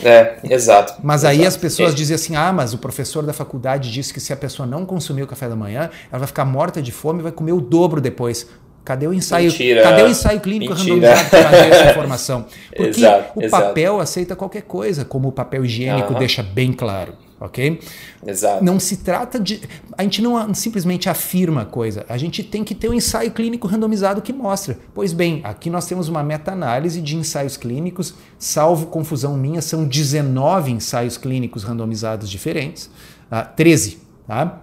É, 0.02 0.36
exato. 0.44 0.94
Mas 1.02 1.24
aí 1.24 1.38
exato. 1.38 1.48
as 1.48 1.56
pessoas 1.56 1.92
é. 1.92 1.94
dizem 1.94 2.14
assim: 2.14 2.36
ah, 2.36 2.52
mas 2.52 2.74
o 2.74 2.78
professor 2.78 3.24
da 3.24 3.32
faculdade 3.32 3.90
disse 3.90 4.12
que 4.12 4.20
se 4.20 4.32
a 4.32 4.36
pessoa 4.36 4.66
não 4.66 4.84
consumir 4.84 5.22
o 5.22 5.26
café 5.26 5.48
da 5.48 5.56
manhã, 5.56 5.90
ela 6.10 6.18
vai 6.18 6.26
ficar 6.26 6.44
morta 6.44 6.80
de 6.82 6.92
fome 6.92 7.20
e 7.20 7.22
vai 7.22 7.32
comer 7.32 7.52
o 7.52 7.60
dobro 7.60 8.00
depois. 8.00 8.48
Cadê 8.84 9.06
o 9.06 9.12
ensaio? 9.12 9.50
Mentira. 9.50 9.82
Cadê 9.82 10.02
o 10.02 10.08
ensaio 10.08 10.40
clínico 10.40 10.74
Mentira. 10.74 11.14
randomizado 11.14 11.30
para 11.30 11.66
essa 11.66 11.90
informação? 11.90 12.46
Porque 12.74 13.00
exato, 13.00 13.38
o 13.38 13.50
papel 13.50 13.94
exato. 13.94 14.00
aceita 14.02 14.36
qualquer 14.36 14.62
coisa, 14.62 15.04
como 15.04 15.28
o 15.28 15.32
papel 15.32 15.64
higiênico 15.64 16.12
uhum. 16.12 16.18
deixa 16.18 16.42
bem 16.42 16.72
claro 16.72 17.12
ok? 17.40 17.80
Exato. 18.26 18.64
Não 18.64 18.80
se 18.80 18.98
trata 18.98 19.38
de. 19.38 19.60
A 19.96 20.02
gente 20.02 20.20
não 20.20 20.52
simplesmente 20.54 21.08
afirma 21.08 21.62
a 21.62 21.64
coisa, 21.64 22.04
a 22.08 22.16
gente 22.16 22.42
tem 22.42 22.64
que 22.64 22.74
ter 22.74 22.88
um 22.88 22.94
ensaio 22.94 23.30
clínico 23.30 23.66
randomizado 23.66 24.22
que 24.22 24.32
mostra. 24.32 24.78
Pois 24.94 25.12
bem, 25.12 25.40
aqui 25.44 25.70
nós 25.70 25.86
temos 25.86 26.08
uma 26.08 26.22
meta-análise 26.22 27.00
de 27.00 27.16
ensaios 27.16 27.56
clínicos, 27.56 28.14
salvo 28.38 28.86
confusão 28.86 29.36
minha, 29.36 29.62
são 29.62 29.84
19 29.84 30.72
ensaios 30.72 31.16
clínicos 31.16 31.64
randomizados 31.64 32.28
diferentes, 32.28 32.86
uh, 33.30 33.48
13, 33.56 33.98
tá? 34.26 34.62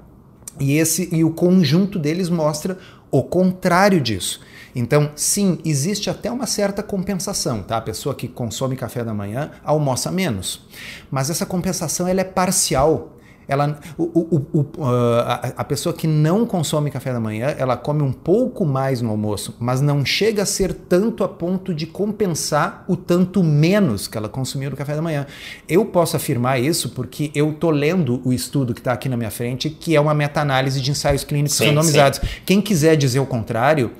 E, 0.59 0.77
esse, 0.77 1.09
e 1.13 1.23
o 1.23 1.31
conjunto 1.31 1.99
deles 1.99 2.29
mostra 2.29 2.77
o 3.11 3.21
contrário 3.23 3.99
disso. 3.99 4.41
Então, 4.75 5.11
sim, 5.15 5.57
existe 5.63 6.09
até 6.09 6.29
uma 6.29 6.45
certa 6.45 6.83
compensação, 6.83 7.63
tá? 7.63 7.77
A 7.77 7.81
pessoa 7.81 8.13
que 8.13 8.27
consome 8.27 8.75
café 8.75 9.05
da 9.05 9.13
manhã 9.13 9.51
almoça 9.63 10.11
menos. 10.11 10.67
Mas 11.09 11.29
essa 11.29 11.45
compensação 11.45 12.05
ela 12.07 12.19
é 12.19 12.25
parcial. 12.25 13.13
Ela, 13.47 13.79
o, 13.95 14.03
o, 14.03 14.59
o, 14.59 14.83
a, 14.83 15.53
a 15.57 15.63
pessoa 15.63 15.93
que 15.93 16.07
não 16.07 16.47
consome 16.47 16.89
café 16.89 17.13
da 17.13 17.19
manhã, 17.19 17.55
ela 17.57 17.77
come 17.77 18.01
um 18.01 18.11
pouco 18.11 18.65
mais 18.65 19.01
no 19.01 19.11
almoço, 19.11 19.55
mas 19.59 19.81
não 19.81 20.03
chega 20.03 20.41
a 20.41 20.45
ser 20.47 20.73
tanto 20.73 21.23
a 21.23 21.29
ponto 21.29 21.71
de 21.73 21.85
compensar 21.85 22.83
o 22.87 22.97
tanto 22.97 23.43
menos 23.43 24.07
que 24.07 24.17
ela 24.17 24.27
consumiu 24.27 24.71
no 24.71 24.75
café 24.75 24.95
da 24.95 25.01
manhã. 25.01 25.27
Eu 25.69 25.85
posso 25.85 26.17
afirmar 26.17 26.59
isso 26.59 26.89
porque 26.89 27.31
eu 27.35 27.53
tô 27.53 27.69
lendo 27.69 28.19
o 28.25 28.33
estudo 28.33 28.73
que 28.73 28.79
está 28.79 28.93
aqui 28.93 29.07
na 29.07 29.15
minha 29.15 29.31
frente, 29.31 29.69
que 29.69 29.95
é 29.95 30.01
uma 30.01 30.15
meta-análise 30.15 30.81
de 30.81 30.89
ensaios 30.89 31.23
clínicos 31.23 31.55
sim, 31.55 31.67
randomizados. 31.67 32.19
Sim. 32.19 32.27
Quem 32.47 32.61
quiser 32.61 32.95
dizer 32.95 33.19
o 33.19 33.27
contrário, 33.27 33.91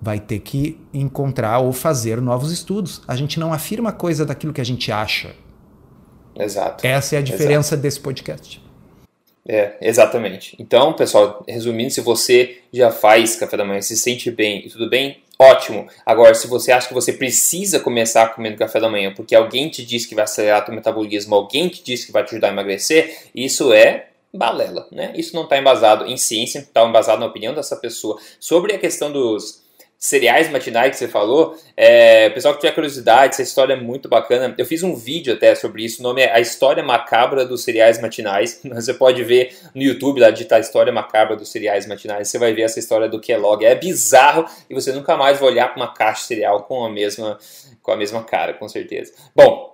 vai 0.00 0.18
ter 0.18 0.38
que 0.38 0.80
encontrar 0.94 1.58
ou 1.58 1.72
fazer 1.72 2.20
novos 2.20 2.50
estudos. 2.50 3.02
A 3.06 3.14
gente 3.14 3.38
não 3.38 3.52
afirma 3.52 3.92
coisa 3.92 4.24
daquilo 4.24 4.52
que 4.52 4.60
a 4.60 4.64
gente 4.64 4.90
acha. 4.90 5.34
Exato. 6.34 6.86
Essa 6.86 7.16
é 7.16 7.18
a 7.18 7.22
diferença 7.22 7.74
Exato. 7.74 7.82
desse 7.82 8.00
podcast. 8.00 8.62
É, 9.46 9.74
exatamente. 9.80 10.54
Então, 10.58 10.92
pessoal, 10.92 11.44
resumindo, 11.46 11.90
se 11.90 12.00
você 12.00 12.58
já 12.72 12.90
faz 12.90 13.36
café 13.36 13.56
da 13.56 13.64
manhã, 13.64 13.80
se 13.80 13.96
sente 13.96 14.30
bem 14.30 14.64
e 14.66 14.70
tudo 14.70 14.88
bem, 14.88 15.22
ótimo. 15.38 15.86
Agora, 16.06 16.34
se 16.34 16.46
você 16.46 16.72
acha 16.72 16.88
que 16.88 16.94
você 16.94 17.12
precisa 17.12 17.80
começar 17.80 18.28
comendo 18.34 18.56
café 18.56 18.80
da 18.80 18.88
manhã 18.88 19.12
porque 19.14 19.34
alguém 19.34 19.68
te 19.68 19.84
disse 19.84 20.08
que 20.08 20.14
vai 20.14 20.24
acelerar 20.24 20.68
o 20.70 20.74
metabolismo, 20.74 21.34
alguém 21.34 21.68
te 21.68 21.82
disse 21.82 22.06
que 22.06 22.12
vai 22.12 22.24
te 22.24 22.30
ajudar 22.30 22.48
a 22.48 22.52
emagrecer, 22.52 23.28
isso 23.34 23.72
é 23.72 24.06
balela, 24.32 24.86
né? 24.92 25.12
Isso 25.16 25.34
não 25.34 25.44
está 25.44 25.58
embasado 25.58 26.06
em 26.06 26.16
ciência, 26.16 26.60
está 26.60 26.84
embasado 26.84 27.20
na 27.20 27.26
opinião 27.26 27.52
dessa 27.52 27.76
pessoa 27.76 28.18
sobre 28.38 28.74
a 28.74 28.78
questão 28.78 29.10
dos 29.10 29.59
cereais 30.00 30.50
matinais 30.50 30.92
que 30.92 30.96
você 30.96 31.06
falou, 31.06 31.54
é, 31.76 32.30
pessoal 32.30 32.54
que 32.54 32.60
tiver 32.60 32.72
curiosidade, 32.72 33.34
essa 33.34 33.42
história 33.42 33.74
é 33.74 33.76
muito 33.76 34.08
bacana. 34.08 34.54
Eu 34.56 34.64
fiz 34.64 34.82
um 34.82 34.96
vídeo 34.96 35.34
até 35.34 35.54
sobre 35.54 35.84
isso, 35.84 36.00
o 36.00 36.02
nome 36.02 36.22
é 36.22 36.32
A 36.32 36.40
História 36.40 36.82
Macabra 36.82 37.44
dos 37.44 37.62
Cereais 37.62 38.00
Matinais. 38.00 38.62
Você 38.64 38.94
pode 38.94 39.22
ver 39.22 39.54
no 39.74 39.82
YouTube, 39.82 40.18
lá 40.18 40.30
digitar 40.30 40.58
História 40.58 40.90
Macabra 40.90 41.36
dos 41.36 41.52
Cereais 41.52 41.86
Matinais, 41.86 42.28
você 42.28 42.38
vai 42.38 42.54
ver 42.54 42.62
essa 42.62 42.78
história 42.78 43.10
do 43.10 43.20
Kellogg. 43.20 43.62
É 43.62 43.74
bizarro 43.74 44.46
e 44.70 44.74
você 44.74 44.90
nunca 44.90 45.18
mais 45.18 45.38
vai 45.38 45.50
olhar 45.50 45.68
para 45.68 45.76
uma 45.76 45.92
caixa 45.92 46.22
de 46.22 46.28
cereal 46.28 46.62
com 46.62 46.82
a 46.82 46.88
mesma, 46.88 47.38
com 47.82 47.92
a 47.92 47.96
mesma 47.96 48.24
cara, 48.24 48.54
com 48.54 48.68
certeza. 48.68 49.12
Bom, 49.36 49.68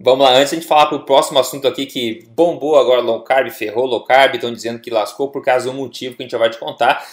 Vamos 0.00 0.24
lá, 0.24 0.32
antes 0.32 0.50
de 0.50 0.56
a 0.56 0.58
gente 0.58 0.68
falar 0.68 0.86
para 0.86 0.96
o 0.96 1.04
próximo 1.04 1.38
assunto 1.38 1.68
aqui 1.68 1.86
que 1.86 2.26
bombou 2.30 2.76
agora 2.76 3.00
low 3.00 3.22
carb, 3.22 3.48
ferrou 3.50 3.86
low 3.86 4.04
carb, 4.04 4.34
estão 4.34 4.52
dizendo 4.52 4.80
que 4.80 4.90
lascou 4.90 5.30
por 5.30 5.42
causa 5.42 5.70
do 5.70 5.72
motivo 5.72 6.16
que 6.16 6.22
a 6.22 6.24
gente 6.24 6.32
já 6.32 6.38
vai 6.38 6.50
te 6.50 6.58
contar. 6.58 7.06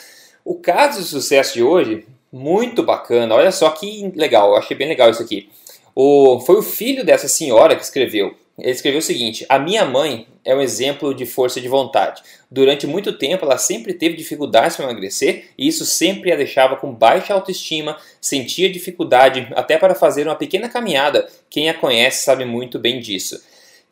O 0.44 0.56
caso 0.56 1.00
de 1.00 1.08
sucesso 1.08 1.54
de 1.54 1.62
hoje 1.62 2.08
muito 2.32 2.84
bacana. 2.84 3.36
Olha 3.36 3.52
só 3.52 3.70
que 3.72 4.12
legal, 4.16 4.52
eu 4.52 4.58
achei 4.58 4.76
bem 4.76 4.88
legal 4.88 5.10
isso 5.10 5.22
aqui. 5.22 5.50
O, 5.94 6.40
foi 6.40 6.58
o 6.58 6.64
filho 6.64 7.04
dessa 7.04 7.28
senhora 7.28 7.76
que 7.76 7.84
escreveu. 7.84 8.34
Ele 8.58 8.72
escreveu 8.72 9.00
o 9.00 9.04
seguinte: 9.04 9.46
A 9.50 9.58
minha 9.58 9.84
mãe 9.84 10.28
é 10.46 10.56
um 10.56 10.62
exemplo 10.62 11.14
de 11.14 11.26
força 11.26 11.60
de 11.60 11.68
vontade. 11.68 12.22
Durante 12.50 12.86
muito 12.86 13.14
tempo, 13.14 13.46
ela 13.46 13.58
sempre 13.58 13.94
teve 13.94 14.16
dificuldades 14.16 14.76
para 14.76 14.86
emagrecer 14.86 15.50
e 15.58 15.68
isso 15.68 15.86
sempre 15.86 16.32
a 16.32 16.36
deixava 16.36 16.76
com 16.76 16.94
baixa 16.94 17.34
autoestima, 17.34 17.98
sentia 18.20 18.70
dificuldade 18.70 19.48
até 19.56 19.78
para 19.78 19.96
fazer 19.96 20.28
uma 20.28 20.36
pequena 20.36 20.70
caminhada. 20.70 21.28
Quem 21.50 21.70
a 21.70 21.74
conhece 21.74 22.24
sabe 22.24 22.46
muito 22.46 22.78
bem 22.78 23.00
disso. 23.00 23.42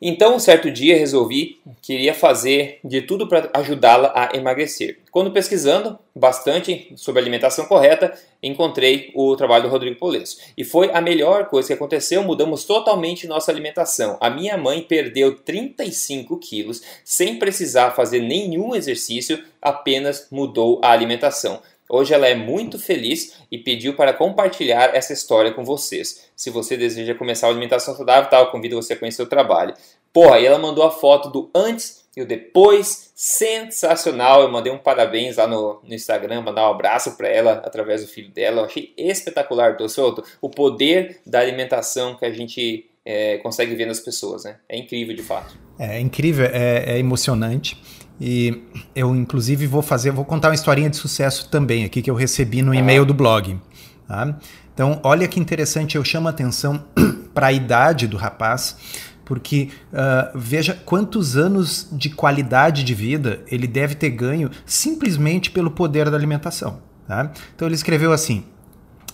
Então, 0.02 0.36
um 0.36 0.38
certo 0.38 0.70
dia 0.70 0.96
resolvi 0.96 1.60
que 1.82 1.92
iria 1.92 2.14
fazer 2.14 2.80
de 2.82 3.02
tudo 3.02 3.28
para 3.28 3.50
ajudá-la 3.52 4.10
a 4.16 4.34
emagrecer. 4.34 4.98
Quando 5.10 5.30
pesquisando 5.30 5.98
bastante 6.16 6.90
sobre 6.96 7.20
alimentação 7.20 7.66
correta, 7.66 8.18
encontrei 8.42 9.10
o 9.14 9.36
trabalho 9.36 9.64
do 9.64 9.68
Rodrigo 9.68 9.98
Polesso. 9.98 10.38
E 10.56 10.64
foi 10.64 10.90
a 10.90 11.02
melhor 11.02 11.46
coisa 11.46 11.68
que 11.68 11.74
aconteceu, 11.74 12.22
mudamos 12.22 12.64
totalmente 12.64 13.26
nossa 13.26 13.52
alimentação. 13.52 14.16
A 14.22 14.30
minha 14.30 14.56
mãe 14.56 14.80
perdeu 14.80 15.36
35 15.36 16.38
quilos 16.38 16.82
sem 17.04 17.38
precisar 17.38 17.90
fazer 17.90 18.20
nenhum 18.20 18.74
exercício, 18.74 19.44
apenas 19.60 20.28
mudou 20.30 20.80
a 20.82 20.92
alimentação. 20.92 21.60
Hoje 21.92 22.14
ela 22.14 22.28
é 22.28 22.36
muito 22.36 22.78
feliz 22.78 23.36
e 23.50 23.58
pediu 23.58 23.94
para 23.94 24.12
compartilhar 24.12 24.94
essa 24.94 25.12
história 25.12 25.52
com 25.52 25.64
vocês. 25.64 26.30
Se 26.36 26.48
você 26.48 26.76
deseja 26.76 27.16
começar 27.16 27.48
a 27.48 27.50
alimentação 27.50 27.96
saudável, 27.96 28.30
tal, 28.30 28.52
convido 28.52 28.76
você 28.76 28.92
a 28.92 28.96
conhecer 28.96 29.22
o 29.22 29.26
trabalho. 29.26 29.74
Porra, 30.12 30.38
e 30.38 30.46
ela 30.46 30.58
mandou 30.58 30.84
a 30.84 30.90
foto 30.90 31.28
do 31.28 31.50
antes 31.52 32.04
e 32.16 32.22
o 32.22 32.26
depois, 32.26 33.10
sensacional. 33.14 34.42
Eu 34.42 34.50
mandei 34.50 34.72
um 34.72 34.78
parabéns 34.78 35.36
lá 35.36 35.48
no, 35.48 35.80
no 35.82 35.94
Instagram, 35.94 36.42
mandar 36.42 36.68
um 36.68 36.72
abraço 36.72 37.16
para 37.16 37.28
ela 37.28 37.54
através 37.64 38.02
do 38.02 38.08
filho 38.08 38.30
dela. 38.30 38.62
Eu 38.62 38.64
achei 38.66 38.92
espetacular, 38.96 39.76
tô 39.76 39.88
solto. 39.88 40.22
O 40.40 40.48
poder 40.48 41.20
da 41.26 41.40
alimentação 41.40 42.14
que 42.14 42.24
a 42.24 42.32
gente 42.32 42.88
é, 43.04 43.38
consegue 43.38 43.74
ver 43.74 43.86
nas 43.86 43.98
pessoas, 43.98 44.44
né? 44.44 44.56
É 44.68 44.76
incrível 44.76 45.14
de 45.14 45.22
fato. 45.22 45.56
É, 45.78 45.96
é 45.96 46.00
incrível, 46.00 46.46
é, 46.46 46.94
é 46.94 46.98
emocionante. 46.98 47.80
E 48.20 48.62
eu, 48.94 49.16
inclusive, 49.16 49.66
vou 49.66 49.80
fazer, 49.80 50.10
vou 50.10 50.24
contar 50.24 50.48
uma 50.48 50.54
historinha 50.54 50.90
de 50.90 50.96
sucesso 50.96 51.48
também 51.48 51.84
aqui 51.84 52.02
que 52.02 52.10
eu 52.10 52.14
recebi 52.14 52.60
no 52.60 52.74
e-mail 52.74 53.06
do 53.06 53.14
blog. 53.14 53.58
Tá? 54.06 54.36
Então, 54.74 55.00
olha 55.02 55.26
que 55.26 55.40
interessante, 55.40 55.96
eu 55.96 56.04
chamo 56.04 56.28
a 56.28 56.30
atenção 56.30 56.84
para 57.32 57.46
a 57.46 57.52
idade 57.52 58.06
do 58.06 58.18
rapaz, 58.18 58.76
porque 59.24 59.70
uh, 59.92 60.38
veja 60.38 60.74
quantos 60.84 61.36
anos 61.36 61.88
de 61.92 62.10
qualidade 62.10 62.84
de 62.84 62.94
vida 62.94 63.40
ele 63.46 63.66
deve 63.66 63.94
ter 63.94 64.10
ganho 64.10 64.50
simplesmente 64.66 65.50
pelo 65.50 65.70
poder 65.70 66.10
da 66.10 66.16
alimentação. 66.16 66.82
Tá? 67.06 67.32
Então, 67.54 67.66
ele 67.66 67.74
escreveu 67.74 68.12
assim. 68.12 68.44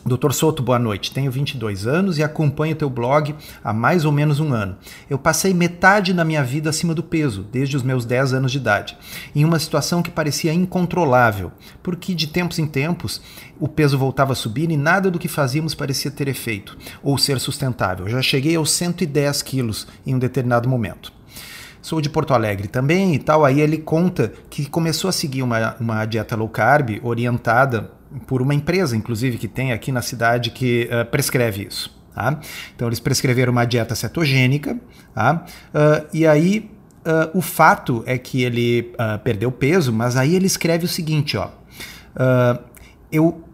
Doutor 0.07 0.33
Soto, 0.33 0.63
boa 0.63 0.79
noite. 0.79 1.11
Tenho 1.11 1.33
22 1.33 1.85
anos 1.85 2.17
e 2.17 2.23
acompanho 2.23 2.77
teu 2.77 2.89
blog 2.89 3.35
há 3.65 3.73
mais 3.73 4.05
ou 4.05 4.13
menos 4.13 4.39
um 4.39 4.53
ano. 4.53 4.77
Eu 5.11 5.19
passei 5.19 5.53
metade 5.53 6.15
da 6.15 6.25
minha 6.25 6.45
vida 6.45 6.71
acima 6.71 6.95
do 6.95 7.03
peso, 7.03 7.43
desde 7.43 7.77
os 7.77 7.83
meus 7.83 8.05
10 8.05 8.33
anos 8.33 8.53
de 8.53 8.59
idade, 8.59 8.97
em 9.35 9.45
uma 9.45 9.59
situação 9.59 10.05
que 10.05 10.11
parecia 10.11 10.55
incontrolável, 10.55 11.51
porque 11.83 12.15
de 12.15 12.29
tempos 12.29 12.61
em 12.61 12.69
tempos 12.69 13.21
o 13.59 13.67
peso 13.67 13.99
voltava 13.99 14.33
a 14.33 14.37
subir 14.37 14.71
e 14.71 14.77
nada 14.77 15.11
do 15.11 15.19
que 15.19 15.27
fazíamos 15.27 15.75
parecia 15.75 16.11
ter 16.11 16.29
efeito 16.29 16.79
ou 17.03 17.19
ser 17.19 17.41
sustentável. 17.41 18.09
Já 18.09 18.23
cheguei 18.23 18.55
aos 18.55 18.71
110 18.71 19.43
quilos 19.43 19.89
em 20.07 20.15
um 20.15 20.21
determinado 20.21 20.69
momento 20.69 21.16
sou 21.87 22.01
de 22.01 22.11
Porto 22.11 22.35
Alegre 22.35 22.67
também 22.67 23.15
e 23.15 23.19
tal. 23.21 23.45
Aí 23.45 23.61
ele 23.61 23.79
conta 23.79 24.33
que 24.51 24.69
começou 24.69 25.09
a 25.09 25.13
seguir 25.13 25.43
uma, 25.45 25.77
uma 25.79 26.05
dieta 26.05 26.35
low 26.35 26.49
carb 26.49 26.99
orientada 27.05 27.93
por 28.27 28.43
uma 28.43 28.53
empresa, 28.53 28.97
inclusive, 28.97 29.39
que 29.39 29.47
tem 29.47 29.73
aqui 29.73 29.93
na 29.93 30.03
cidade 30.03 30.51
que 30.51 30.91
uh, 30.91 31.09
prescreve 31.09 31.65
isso. 31.65 31.97
Tá? 32.13 32.41
Então, 32.75 32.89
eles 32.89 32.99
prescreveram 32.99 33.53
uma 33.53 33.65
dieta 33.65 33.95
cetogênica, 33.95 34.77
tá? 35.15 35.45
Uh, 35.73 36.07
e 36.13 36.27
aí 36.27 36.69
uh, 37.07 37.39
o 37.39 37.41
fato 37.41 38.03
é 38.05 38.19
que 38.19 38.43
ele 38.43 38.93
perdeu 39.23 39.53
peso, 39.53 39.93
mas 39.93 40.17
aí 40.17 40.35
ele 40.35 40.47
escreve 40.47 40.87
o 40.87 40.89
seguinte: 40.89 41.37
ó, 41.37 41.51
eu 43.13 43.45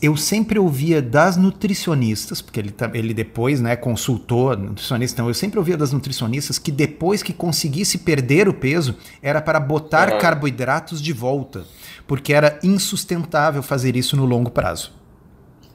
eu 0.00 0.16
sempre 0.16 0.58
ouvia 0.58 1.02
das 1.02 1.36
nutricionistas, 1.36 2.40
porque 2.40 2.60
ele, 2.60 2.74
ele 2.94 3.14
depois 3.14 3.60
né, 3.60 3.76
consultou 3.76 4.56
nutricionista, 4.56 5.16
então 5.16 5.28
eu 5.28 5.34
sempre 5.34 5.58
ouvia 5.58 5.76
das 5.76 5.92
nutricionistas 5.92 6.58
que 6.58 6.72
depois 6.72 7.22
que 7.22 7.32
conseguisse 7.32 7.98
perder 7.98 8.48
o 8.48 8.54
peso, 8.54 8.96
era 9.20 9.40
para 9.42 9.60
botar 9.60 10.12
uhum. 10.12 10.18
carboidratos 10.18 11.00
de 11.00 11.12
volta 11.12 11.64
porque 12.06 12.32
era 12.32 12.58
insustentável 12.62 13.62
fazer 13.62 13.96
isso 13.96 14.16
no 14.16 14.24
longo 14.24 14.50
prazo. 14.50 14.92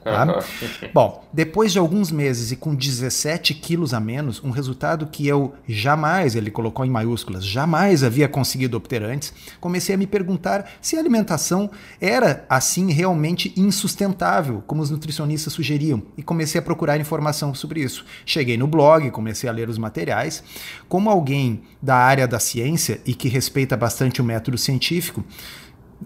Tá? 0.02 0.26
Bom, 0.94 1.24
depois 1.32 1.72
de 1.72 1.78
alguns 1.78 2.10
meses 2.10 2.52
e 2.52 2.56
com 2.56 2.74
17 2.74 3.54
quilos 3.54 3.92
a 3.92 4.00
menos, 4.00 4.42
um 4.42 4.50
resultado 4.50 5.06
que 5.06 5.26
eu 5.26 5.54
jamais, 5.68 6.34
ele 6.34 6.50
colocou 6.50 6.84
em 6.84 6.90
maiúsculas, 6.90 7.44
jamais 7.44 8.02
havia 8.02 8.28
conseguido 8.28 8.76
obter 8.76 9.02
antes, 9.02 9.32
comecei 9.60 9.94
a 9.94 9.98
me 9.98 10.06
perguntar 10.06 10.70
se 10.80 10.96
a 10.96 11.00
alimentação 11.00 11.70
era 12.00 12.44
assim 12.48 12.92
realmente 12.92 13.52
insustentável, 13.56 14.62
como 14.66 14.82
os 14.82 14.90
nutricionistas 14.90 15.52
sugeriam, 15.52 16.02
e 16.16 16.22
comecei 16.22 16.58
a 16.58 16.62
procurar 16.62 16.98
informação 16.98 17.54
sobre 17.54 17.80
isso. 17.80 18.04
Cheguei 18.24 18.56
no 18.56 18.66
blog, 18.66 19.10
comecei 19.10 19.48
a 19.48 19.52
ler 19.52 19.68
os 19.68 19.78
materiais. 19.78 20.42
Como 20.88 21.10
alguém 21.10 21.62
da 21.80 21.96
área 21.96 22.26
da 22.26 22.38
ciência 22.38 23.00
e 23.04 23.14
que 23.14 23.28
respeita 23.28 23.76
bastante 23.76 24.20
o 24.20 24.24
método 24.24 24.58
científico, 24.58 25.24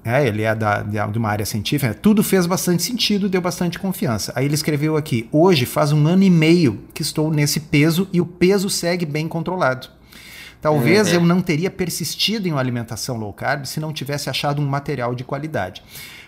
é, 0.04 0.26
ele 0.26 0.42
é 0.42 0.54
da, 0.54 0.82
de 0.82 1.18
uma 1.18 1.28
área 1.28 1.44
científica, 1.44 1.92
tudo 1.92 2.22
fez 2.22 2.46
bastante 2.46 2.82
sentido, 2.82 3.28
deu 3.28 3.40
bastante 3.40 3.78
confiança. 3.78 4.32
Aí 4.34 4.46
ele 4.46 4.54
escreveu 4.54 4.96
aqui: 4.96 5.28
hoje 5.30 5.66
faz 5.66 5.92
um 5.92 6.06
ano 6.06 6.22
e 6.22 6.30
meio 6.30 6.80
que 6.94 7.02
estou 7.02 7.30
nesse 7.30 7.60
peso 7.60 8.08
e 8.12 8.20
o 8.20 8.26
peso 8.26 8.70
segue 8.70 9.04
bem 9.04 9.28
controlado. 9.28 9.88
Talvez 10.60 11.08
uhum. 11.08 11.14
eu 11.14 11.20
não 11.22 11.40
teria 11.40 11.70
persistido 11.70 12.46
em 12.46 12.52
uma 12.52 12.60
alimentação 12.60 13.16
low 13.16 13.32
carb 13.32 13.64
se 13.64 13.80
não 13.80 13.92
tivesse 13.92 14.30
achado 14.30 14.62
um 14.62 14.66
material 14.66 15.14
de 15.14 15.24
qualidade. 15.24 15.82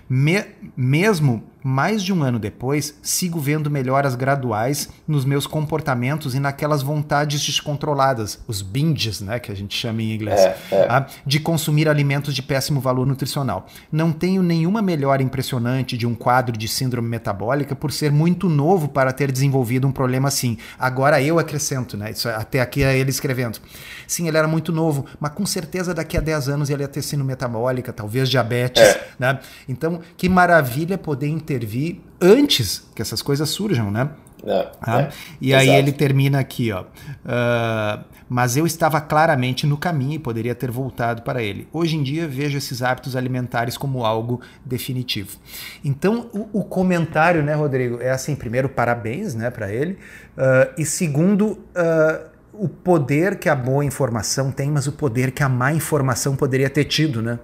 Me, 0.09 0.45
mesmo 0.77 1.45
mais 1.67 2.03
de 2.03 2.13
um 2.13 2.23
ano 2.23 2.39
depois, 2.39 2.95
sigo 3.01 3.41
vendo 3.41 3.71
melhoras 3.71 4.15
graduais 4.15 4.91
nos 5.09 5.25
meus 5.25 5.47
comportamentos 5.47 6.35
e 6.35 6.39
naquelas 6.39 6.83
vontades 6.83 7.43
descontroladas, 7.43 8.39
os 8.47 8.61
binges, 8.61 9.23
né, 9.23 9.39
que 9.39 9.51
a 9.51 9.57
gente 9.57 9.75
chama 9.75 10.03
em 10.03 10.15
inglês, 10.15 10.41
é, 10.41 10.59
é. 10.71 10.85
Tá? 10.85 11.07
de 11.25 11.41
consumir 11.41 11.89
alimentos 11.89 12.35
de 12.35 12.43
péssimo 12.43 12.83
valor 12.83 13.07
nutricional. 13.07 13.67
Não 13.91 14.13
tenho 14.13 14.43
nenhuma 14.43 14.83
melhora 14.83 15.23
impressionante 15.23 15.97
de 15.97 16.07
um 16.07 16.15
quadro 16.15 16.55
de 16.55 16.69
síndrome 16.69 17.09
metabólica 17.09 17.75
por 17.75 17.91
ser 17.91 18.13
muito 18.13 18.47
novo 18.47 18.89
para 18.89 19.11
ter 19.11 19.33
desenvolvido 19.33 19.89
um 19.89 19.93
problema 19.93 20.29
assim. 20.29 20.59
Agora 20.79 21.23
eu 21.23 21.39
acrescento, 21.39 21.97
né, 21.97 22.11
isso, 22.11 22.29
até 22.29 22.61
aqui 22.61 22.83
é 22.83 22.95
ele 22.95 23.09
escrevendo. 23.09 23.59
Sim, 24.07 24.29
ele 24.29 24.37
era 24.37 24.47
muito 24.47 24.71
novo, 24.71 25.07
mas 25.19 25.33
com 25.33 25.47
certeza 25.47 25.95
daqui 25.95 26.19
a 26.19 26.21
10 26.21 26.51
anos 26.51 26.69
ele 26.69 26.83
ia 26.83 26.89
ter 26.89 27.01
síndrome 27.01 27.31
metabólica, 27.31 27.91
talvez 27.91 28.29
diabetes, 28.29 28.83
é. 28.83 29.09
né? 29.19 29.41
Então, 29.67 30.01
que 30.19 30.29
maravilha 30.29 30.99
poder 30.99 31.29
entender 31.29 31.54
intervir 31.55 32.01
antes 32.21 32.87
que 32.95 33.01
essas 33.01 33.23
coisas 33.23 33.49
surjam, 33.49 33.91
né? 33.91 34.11
É, 34.47 34.69
ah, 34.83 35.01
é, 35.03 35.09
e 35.41 35.53
exato. 35.53 35.63
aí 35.63 35.79
ele 35.79 35.93
termina 35.93 36.39
aqui, 36.39 36.71
ó. 36.71 36.83
Uh, 36.83 38.05
mas 38.29 38.57
eu 38.57 38.67
estava 38.67 39.01
claramente 39.01 39.67
no 39.67 39.77
caminho 39.77 40.15
e 40.15 40.19
poderia 40.19 40.55
ter 40.55 40.71
voltado 40.71 41.23
para 41.23 41.43
ele. 41.43 41.67
Hoje 41.73 41.97
em 41.97 42.03
dia 42.03 42.29
vejo 42.29 42.59
esses 42.59 42.83
hábitos 42.83 43.17
alimentares 43.17 43.79
como 43.79 44.05
algo 44.05 44.41
definitivo. 44.65 45.39
Então 45.83 46.29
o, 46.33 46.61
o 46.61 46.65
comentário, 46.65 47.43
né, 47.43 47.55
Rodrigo, 47.55 48.01
é 48.01 48.11
assim: 48.11 48.35
primeiro 48.35 48.69
parabéns, 48.69 49.35
né, 49.35 49.51
para 49.51 49.73
ele, 49.73 49.93
uh, 50.37 50.75
e 50.77 50.85
segundo 50.85 51.53
uh, 51.53 52.29
o 52.53 52.69
poder 52.69 53.39
que 53.39 53.49
a 53.49 53.55
boa 53.55 53.85
informação 53.85 54.51
tem, 54.51 54.71
mas 54.71 54.87
o 54.87 54.93
poder 54.93 55.31
que 55.31 55.43
a 55.43 55.49
má 55.49 55.73
informação 55.73 56.37
poderia 56.37 56.69
ter 56.69 56.85
tido, 56.85 57.23
né? 57.23 57.39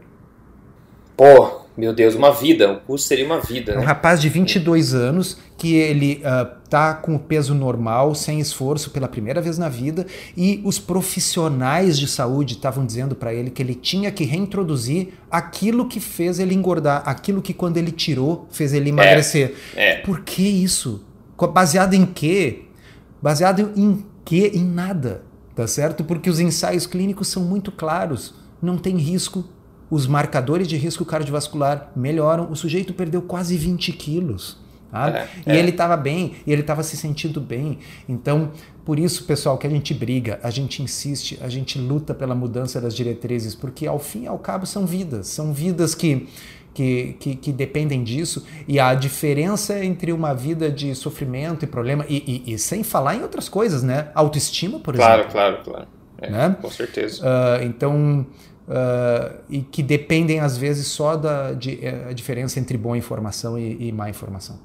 Pô, 1.16 1.59
meu 1.76 1.92
Deus, 1.94 2.14
uma 2.14 2.32
vida. 2.32 2.72
O 2.72 2.80
curso 2.80 3.06
seria 3.06 3.24
uma 3.24 3.40
vida. 3.40 3.72
É 3.72 3.76
um 3.76 3.80
né? 3.80 3.86
rapaz 3.86 4.20
de 4.20 4.28
22 4.28 4.92
anos 4.92 5.38
que 5.56 5.74
ele 5.74 6.22
uh, 6.24 6.50
tá 6.68 6.94
com 6.94 7.14
o 7.14 7.18
peso 7.18 7.54
normal, 7.54 8.14
sem 8.14 8.40
esforço, 8.40 8.90
pela 8.90 9.06
primeira 9.06 9.40
vez 9.40 9.58
na 9.58 9.68
vida, 9.68 10.06
e 10.36 10.60
os 10.64 10.78
profissionais 10.78 11.98
de 11.98 12.08
saúde 12.08 12.54
estavam 12.54 12.84
dizendo 12.84 13.14
para 13.14 13.32
ele 13.32 13.50
que 13.50 13.62
ele 13.62 13.74
tinha 13.74 14.10
que 14.10 14.24
reintroduzir 14.24 15.08
aquilo 15.30 15.86
que 15.86 16.00
fez 16.00 16.38
ele 16.38 16.54
engordar, 16.54 17.02
aquilo 17.06 17.42
que 17.42 17.52
quando 17.52 17.76
ele 17.76 17.90
tirou 17.90 18.48
fez 18.50 18.72
ele 18.72 18.88
emagrecer. 18.88 19.54
É, 19.74 19.92
é. 19.92 19.96
Por 19.96 20.20
que 20.20 20.42
isso? 20.42 21.04
Baseado 21.52 21.94
em 21.94 22.04
quê? 22.06 22.62
Baseado 23.22 23.72
em 23.76 24.04
quê? 24.24 24.52
Em 24.54 24.64
nada, 24.64 25.22
tá 25.54 25.66
certo? 25.66 26.04
Porque 26.04 26.28
os 26.28 26.40
ensaios 26.40 26.86
clínicos 26.86 27.28
são 27.28 27.42
muito 27.42 27.70
claros, 27.70 28.34
não 28.62 28.76
tem 28.76 28.96
risco. 28.96 29.44
Os 29.90 30.06
marcadores 30.06 30.68
de 30.68 30.76
risco 30.76 31.04
cardiovascular 31.04 31.90
melhoram. 31.96 32.50
O 32.50 32.56
sujeito 32.56 32.94
perdeu 32.94 33.20
quase 33.20 33.56
20 33.56 33.92
quilos. 33.92 34.56
É, 34.92 35.26
e 35.46 35.52
é. 35.52 35.58
ele 35.58 35.70
estava 35.70 35.96
bem, 35.96 36.34
e 36.44 36.52
ele 36.52 36.62
estava 36.62 36.82
se 36.82 36.96
sentindo 36.96 37.40
bem. 37.40 37.78
Então, 38.08 38.50
por 38.84 38.98
isso, 38.98 39.24
pessoal, 39.24 39.56
que 39.56 39.66
a 39.66 39.70
gente 39.70 39.94
briga, 39.94 40.40
a 40.42 40.50
gente 40.50 40.82
insiste, 40.82 41.38
a 41.40 41.48
gente 41.48 41.78
luta 41.78 42.12
pela 42.12 42.34
mudança 42.34 42.80
das 42.80 42.94
diretrizes, 42.94 43.54
porque 43.54 43.86
ao 43.86 43.98
fim 43.98 44.24
e 44.24 44.26
ao 44.26 44.38
cabo 44.38 44.66
são 44.66 44.84
vidas, 44.84 45.28
são 45.28 45.52
vidas 45.52 45.94
que, 45.94 46.28
que, 46.74 47.16
que, 47.20 47.36
que 47.36 47.52
dependem 47.52 48.02
disso, 48.02 48.44
e 48.66 48.80
a 48.80 48.92
diferença 48.94 49.84
entre 49.84 50.12
uma 50.12 50.34
vida 50.34 50.70
de 50.70 50.92
sofrimento 50.96 51.64
e 51.64 51.68
problema, 51.68 52.04
e, 52.08 52.42
e, 52.44 52.54
e 52.54 52.58
sem 52.58 52.82
falar 52.82 53.14
em 53.14 53.22
outras 53.22 53.48
coisas, 53.48 53.84
né? 53.84 54.08
Autoestima, 54.12 54.80
por 54.80 54.96
claro, 54.96 55.20
exemplo. 55.20 55.32
Claro, 55.32 55.62
claro, 55.62 55.86
claro. 55.86 56.00
É, 56.20 56.30
né? 56.30 56.56
Com 56.60 56.70
certeza. 56.70 57.22
Uh, 57.24 57.64
então. 57.64 58.26
Uh, 58.70 59.40
e 59.48 59.62
que 59.62 59.82
dependem 59.82 60.38
às 60.38 60.56
vezes 60.56 60.86
só 60.86 61.16
da 61.16 61.52
de, 61.52 61.84
eh, 61.84 62.06
a 62.08 62.12
diferença 62.12 62.60
entre 62.60 62.78
boa 62.78 62.96
informação 62.96 63.58
e, 63.58 63.88
e 63.88 63.90
má 63.90 64.08
informação. 64.08 64.60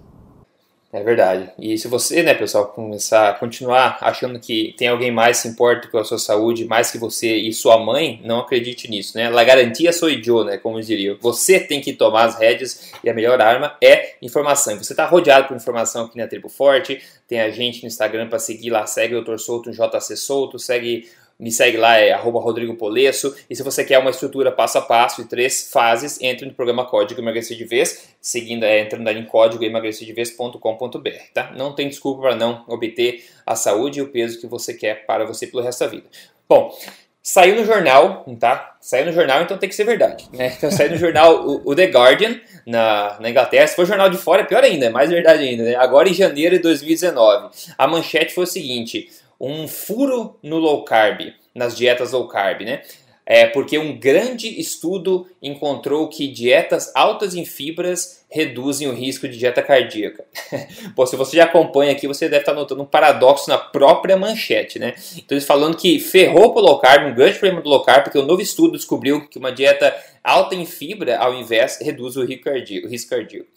É 0.95 1.03
verdade. 1.03 1.51
E 1.59 1.77
se 1.77 1.89
você, 1.89 2.23
né, 2.23 2.33
pessoal, 2.33 2.67
começar 2.67 3.29
a 3.29 3.33
continuar 3.33 3.97
achando 3.99 4.39
que 4.39 4.73
tem 4.77 4.87
alguém 4.87 5.11
mais 5.11 5.37
se 5.37 5.47
importa 5.49 5.89
com 5.89 5.97
a 5.97 6.05
sua 6.05 6.17
saúde, 6.17 6.63
mais 6.63 6.89
que 6.89 6.97
você 6.97 7.35
e 7.35 7.51
sua 7.51 7.77
mãe, 7.77 8.21
não 8.23 8.39
acredite 8.39 8.89
nisso, 8.89 9.17
né? 9.17 9.29
La 9.29 9.43
garantia 9.43 9.91
sou 9.91 10.07
eu, 10.09 10.43
né, 10.45 10.57
como 10.57 10.81
diria. 10.81 11.17
Você 11.19 11.59
tem 11.59 11.81
que 11.81 11.91
tomar 11.91 12.23
as 12.25 12.39
rédeas 12.39 12.93
e 13.03 13.09
a 13.09 13.13
melhor 13.13 13.41
arma 13.41 13.75
é 13.83 14.15
informação. 14.21 14.77
Você 14.77 14.93
está 14.93 15.05
rodeado 15.05 15.49
por 15.49 15.57
informação 15.57 16.05
aqui 16.05 16.17
na 16.17 16.27
Tribo 16.27 16.47
Forte, 16.47 17.01
tem 17.27 17.41
a 17.41 17.49
gente 17.49 17.81
no 17.81 17.87
Instagram 17.87 18.29
para 18.29 18.39
seguir 18.39 18.69
lá, 18.69 18.85
segue 18.85 19.15
o 19.15 19.21
Dr. 19.21 19.37
Souto, 19.37 19.71
JC 19.71 20.15
Souto, 20.15 20.57
segue 20.57 21.09
me 21.37 21.51
segue 21.51 21.77
lá, 21.77 21.97
é 21.97 22.13
Rodrigo 22.15 22.75
Polesso. 22.75 23.35
E 23.49 23.55
se 23.55 23.61
você 23.61 23.83
quer 23.83 23.99
uma 23.99 24.09
estrutura 24.09 24.51
passo 24.51 24.77
a 24.77 24.81
passo 24.81 25.21
e 25.21 25.25
três 25.25 25.69
fases, 25.71 26.19
entre 26.21 26.45
no 26.45 26.53
programa 26.53 26.85
Código 26.85 27.19
Emagrecer 27.19 27.57
de 27.57 27.65
Vez, 27.65 28.09
seguindo, 28.21 28.63
é, 28.63 28.79
entrando 28.79 29.07
ali 29.07 29.19
em 29.19 29.25
código 29.25 29.63
emagrecerdevez.com.br, 29.63 31.09
tá? 31.33 31.51
Não 31.55 31.73
tem 31.73 31.89
desculpa 31.89 32.21
para 32.21 32.35
não 32.35 32.63
obter 32.67 33.25
a 33.45 33.55
saúde 33.55 33.99
e 33.99 34.01
o 34.01 34.07
peso 34.07 34.39
que 34.39 34.47
você 34.47 34.73
quer 34.73 35.05
para 35.05 35.25
você 35.25 35.45
pelo 35.45 35.61
resto 35.61 35.81
da 35.81 35.87
vida. 35.87 36.05
Bom, 36.47 36.73
saiu 37.21 37.55
no 37.55 37.65
jornal, 37.65 38.23
tá? 38.39 38.77
Saiu 38.79 39.07
no 39.07 39.11
jornal, 39.11 39.41
então 39.41 39.57
tem 39.57 39.67
que 39.67 39.75
ser 39.75 39.83
verdade, 39.83 40.29
né? 40.31 40.53
Então 40.57 40.71
saiu 40.71 40.91
no 40.91 40.97
jornal 40.97 41.45
o, 41.45 41.61
o, 41.65 41.75
The 41.75 41.87
Guardian, 41.87 42.39
na, 42.65 43.17
na 43.19 43.29
Inglaterra. 43.29 43.67
Se 43.67 43.75
for 43.75 43.85
jornal 43.85 44.09
de 44.09 44.17
fora, 44.17 44.43
é 44.43 44.45
pior 44.45 44.63
ainda, 44.63 44.85
é 44.85 44.89
mais 44.89 45.09
verdade 45.09 45.43
ainda, 45.43 45.63
né? 45.63 45.75
Agora 45.75 46.07
em 46.07 46.13
janeiro 46.13 46.55
de 46.55 46.61
2019. 46.61 47.49
A 47.77 47.87
manchete 47.87 48.33
foi 48.33 48.45
o 48.45 48.47
seguinte 48.47 49.09
um 49.39 49.67
furo 49.67 50.37
no 50.41 50.57
low 50.57 50.83
carb, 50.83 51.33
nas 51.53 51.75
dietas 51.75 52.11
low 52.11 52.27
carb, 52.27 52.61
né? 52.61 52.81
É 53.25 53.47
porque 53.47 53.77
um 53.79 53.97
grande 53.97 54.59
estudo 54.59 55.27
encontrou 55.41 56.07
que 56.07 56.27
dietas 56.27 56.91
altas 56.93 57.33
em 57.33 57.43
fibras 57.43 58.23
reduzem 58.29 58.87
o 58.87 58.93
risco 58.93 59.27
de 59.27 59.35
dieta 59.35 59.63
cardíaca. 59.63 60.25
Pô, 60.95 61.07
se 61.07 61.15
você 61.15 61.37
já 61.37 61.45
acompanha 61.45 61.93
aqui, 61.93 62.07
você 62.07 62.29
deve 62.29 62.41
estar 62.41 62.53
notando 62.53 62.83
um 62.83 62.85
paradoxo 62.85 63.49
na 63.49 63.57
própria 63.57 64.15
manchete, 64.15 64.77
né? 64.77 64.93
Então, 65.17 65.35
eles 65.35 65.45
falando 65.45 65.75
que 65.75 65.99
ferrou 65.99 66.53
para 66.53 66.61
o 66.61 66.65
low 66.65 66.77
carb, 66.77 67.07
um 67.07 67.15
grande 67.15 67.39
problema 67.39 67.63
do 67.63 67.69
low 67.69 67.81
carb, 67.81 68.03
porque 68.03 68.19
um 68.19 68.25
novo 68.25 68.43
estudo 68.43 68.73
descobriu 68.73 69.27
que 69.27 69.39
uma 69.39 69.51
dieta 69.51 69.95
alta 70.23 70.53
em 70.53 70.65
fibra, 70.65 71.17
ao 71.17 71.33
invés, 71.33 71.79
reduz 71.81 72.17
o 72.17 72.23
risco 72.23 72.43
cardíaco. 72.43 73.47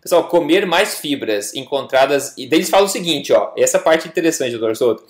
Pessoal, 0.00 0.28
comer 0.28 0.64
mais 0.64 0.98
fibras 0.98 1.54
encontradas. 1.54 2.34
E 2.36 2.44
eles 2.44 2.70
falam 2.70 2.86
o 2.86 2.90
seguinte, 2.90 3.32
ó. 3.32 3.52
Essa 3.56 3.78
parte 3.78 4.06
é 4.06 4.10
interessante, 4.10 4.52
doutor 4.52 4.76
Souto. 4.76 5.04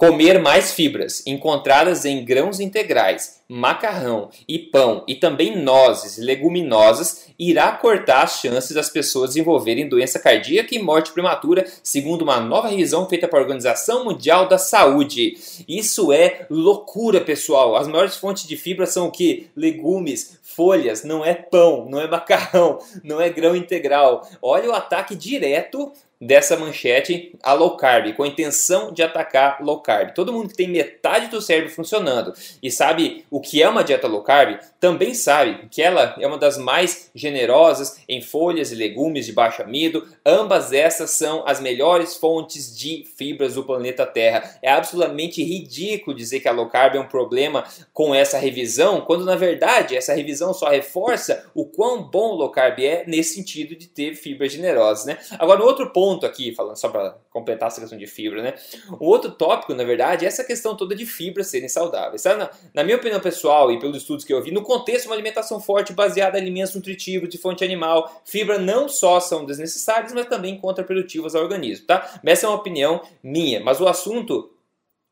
Comer 0.00 0.40
mais 0.40 0.72
fibras 0.72 1.22
encontradas 1.26 2.06
em 2.06 2.24
grãos 2.24 2.58
integrais, 2.58 3.42
macarrão 3.46 4.30
e 4.48 4.58
pão 4.58 5.04
e 5.06 5.14
também 5.14 5.62
nozes 5.62 6.16
leguminosas 6.16 7.26
irá 7.38 7.70
cortar 7.72 8.22
as 8.22 8.40
chances 8.40 8.70
das 8.70 8.88
pessoas 8.88 9.30
desenvolverem 9.30 9.86
doença 9.86 10.18
cardíaca 10.18 10.74
e 10.74 10.78
morte 10.78 11.12
prematura, 11.12 11.66
segundo 11.82 12.22
uma 12.22 12.40
nova 12.40 12.68
revisão 12.68 13.06
feita 13.10 13.28
pela 13.28 13.42
Organização 13.42 14.06
Mundial 14.06 14.48
da 14.48 14.56
Saúde. 14.56 15.36
Isso 15.68 16.14
é 16.14 16.46
loucura, 16.48 17.20
pessoal. 17.20 17.76
As 17.76 17.86
maiores 17.86 18.16
fontes 18.16 18.48
de 18.48 18.56
fibra 18.56 18.86
são 18.86 19.08
o 19.08 19.10
que? 19.10 19.48
Legumes, 19.54 20.38
folhas, 20.60 21.04
não 21.04 21.24
é 21.24 21.32
pão, 21.32 21.86
não 21.88 21.98
é 21.98 22.06
macarrão, 22.06 22.78
não 23.02 23.18
é 23.18 23.30
grão 23.30 23.56
integral. 23.56 24.28
Olha 24.42 24.68
o 24.68 24.74
ataque 24.74 25.16
direto 25.16 25.90
dessa 26.20 26.56
manchete 26.56 27.32
a 27.42 27.54
low 27.54 27.76
carb, 27.76 28.12
com 28.14 28.22
a 28.22 28.28
intenção 28.28 28.92
de 28.92 29.02
atacar 29.02 29.62
low 29.62 29.80
carb. 29.80 30.12
Todo 30.12 30.32
mundo 30.32 30.50
que 30.50 30.56
tem 30.56 30.68
metade 30.68 31.28
do 31.28 31.40
cérebro 31.40 31.72
funcionando 31.72 32.34
e 32.62 32.70
sabe 32.70 33.24
o 33.30 33.40
que 33.40 33.62
é 33.62 33.68
uma 33.68 33.82
dieta 33.82 34.06
low 34.06 34.22
carb, 34.22 34.58
também 34.78 35.14
sabe 35.14 35.68
que 35.70 35.80
ela 35.80 36.14
é 36.18 36.26
uma 36.26 36.36
das 36.36 36.58
mais 36.58 37.10
generosas 37.14 38.02
em 38.06 38.20
folhas 38.20 38.70
e 38.70 38.74
legumes 38.74 39.24
de 39.24 39.32
baixo 39.32 39.62
amido. 39.62 40.06
Ambas 40.24 40.72
essas 40.72 41.12
são 41.12 41.42
as 41.46 41.58
melhores 41.58 42.16
fontes 42.16 42.76
de 42.76 43.04
fibras 43.16 43.54
do 43.54 43.64
planeta 43.64 44.04
Terra. 44.04 44.58
É 44.62 44.70
absolutamente 44.70 45.42
ridículo 45.42 46.14
dizer 46.14 46.40
que 46.40 46.48
a 46.48 46.52
low 46.52 46.68
carb 46.68 46.96
é 46.96 47.00
um 47.00 47.08
problema 47.08 47.64
com 47.94 48.14
essa 48.14 48.38
revisão, 48.38 49.00
quando 49.00 49.24
na 49.24 49.36
verdade 49.36 49.96
essa 49.96 50.12
revisão 50.12 50.52
só 50.52 50.68
reforça 50.68 51.50
o 51.54 51.64
quão 51.64 52.02
bom 52.02 52.34
low 52.34 52.50
carb 52.50 52.80
é 52.80 53.04
nesse 53.06 53.34
sentido 53.34 53.74
de 53.74 53.86
ter 53.86 54.14
fibras 54.14 54.52
generosas, 54.52 55.06
né? 55.06 55.18
Agora, 55.38 55.62
outro 55.62 55.90
ponto 55.90 56.09
ponto 56.10 56.26
aqui, 56.26 56.52
falando 56.52 56.76
só 56.76 56.88
para 56.88 57.16
completar 57.30 57.68
essa 57.68 57.80
questão 57.80 57.98
de 57.98 58.06
fibra, 58.06 58.42
né? 58.42 58.54
O 58.98 59.06
outro 59.06 59.30
tópico, 59.30 59.74
na 59.74 59.84
verdade, 59.84 60.24
é 60.24 60.28
essa 60.28 60.42
questão 60.42 60.76
toda 60.76 60.94
de 60.94 61.06
fibras 61.06 61.46
serem 61.46 61.68
saudáveis. 61.68 62.24
Na, 62.24 62.50
na, 62.74 62.82
minha 62.82 62.96
opinião 62.96 63.20
pessoal 63.20 63.70
e 63.70 63.78
pelos 63.78 63.98
estudos 63.98 64.24
que 64.24 64.32
eu 64.32 64.42
vi, 64.42 64.50
no 64.50 64.62
contexto 64.62 65.02
de 65.02 65.08
uma 65.08 65.14
alimentação 65.14 65.60
forte 65.60 65.92
baseada 65.92 66.38
em 66.38 66.42
alimentos 66.42 66.74
nutritivos 66.74 67.28
de 67.28 67.38
fonte 67.38 67.64
animal, 67.64 68.22
fibra 68.24 68.58
não 68.58 68.88
só 68.88 69.20
são 69.20 69.44
desnecessárias, 69.44 70.12
mas 70.12 70.26
também 70.26 70.58
contraprodutivas 70.58 71.34
ao 71.34 71.42
organismo, 71.42 71.86
tá? 71.86 72.20
Essa 72.24 72.46
é 72.46 72.48
uma 72.48 72.58
opinião 72.58 73.02
minha, 73.22 73.60
mas 73.60 73.80
o 73.80 73.86
assunto 73.86 74.50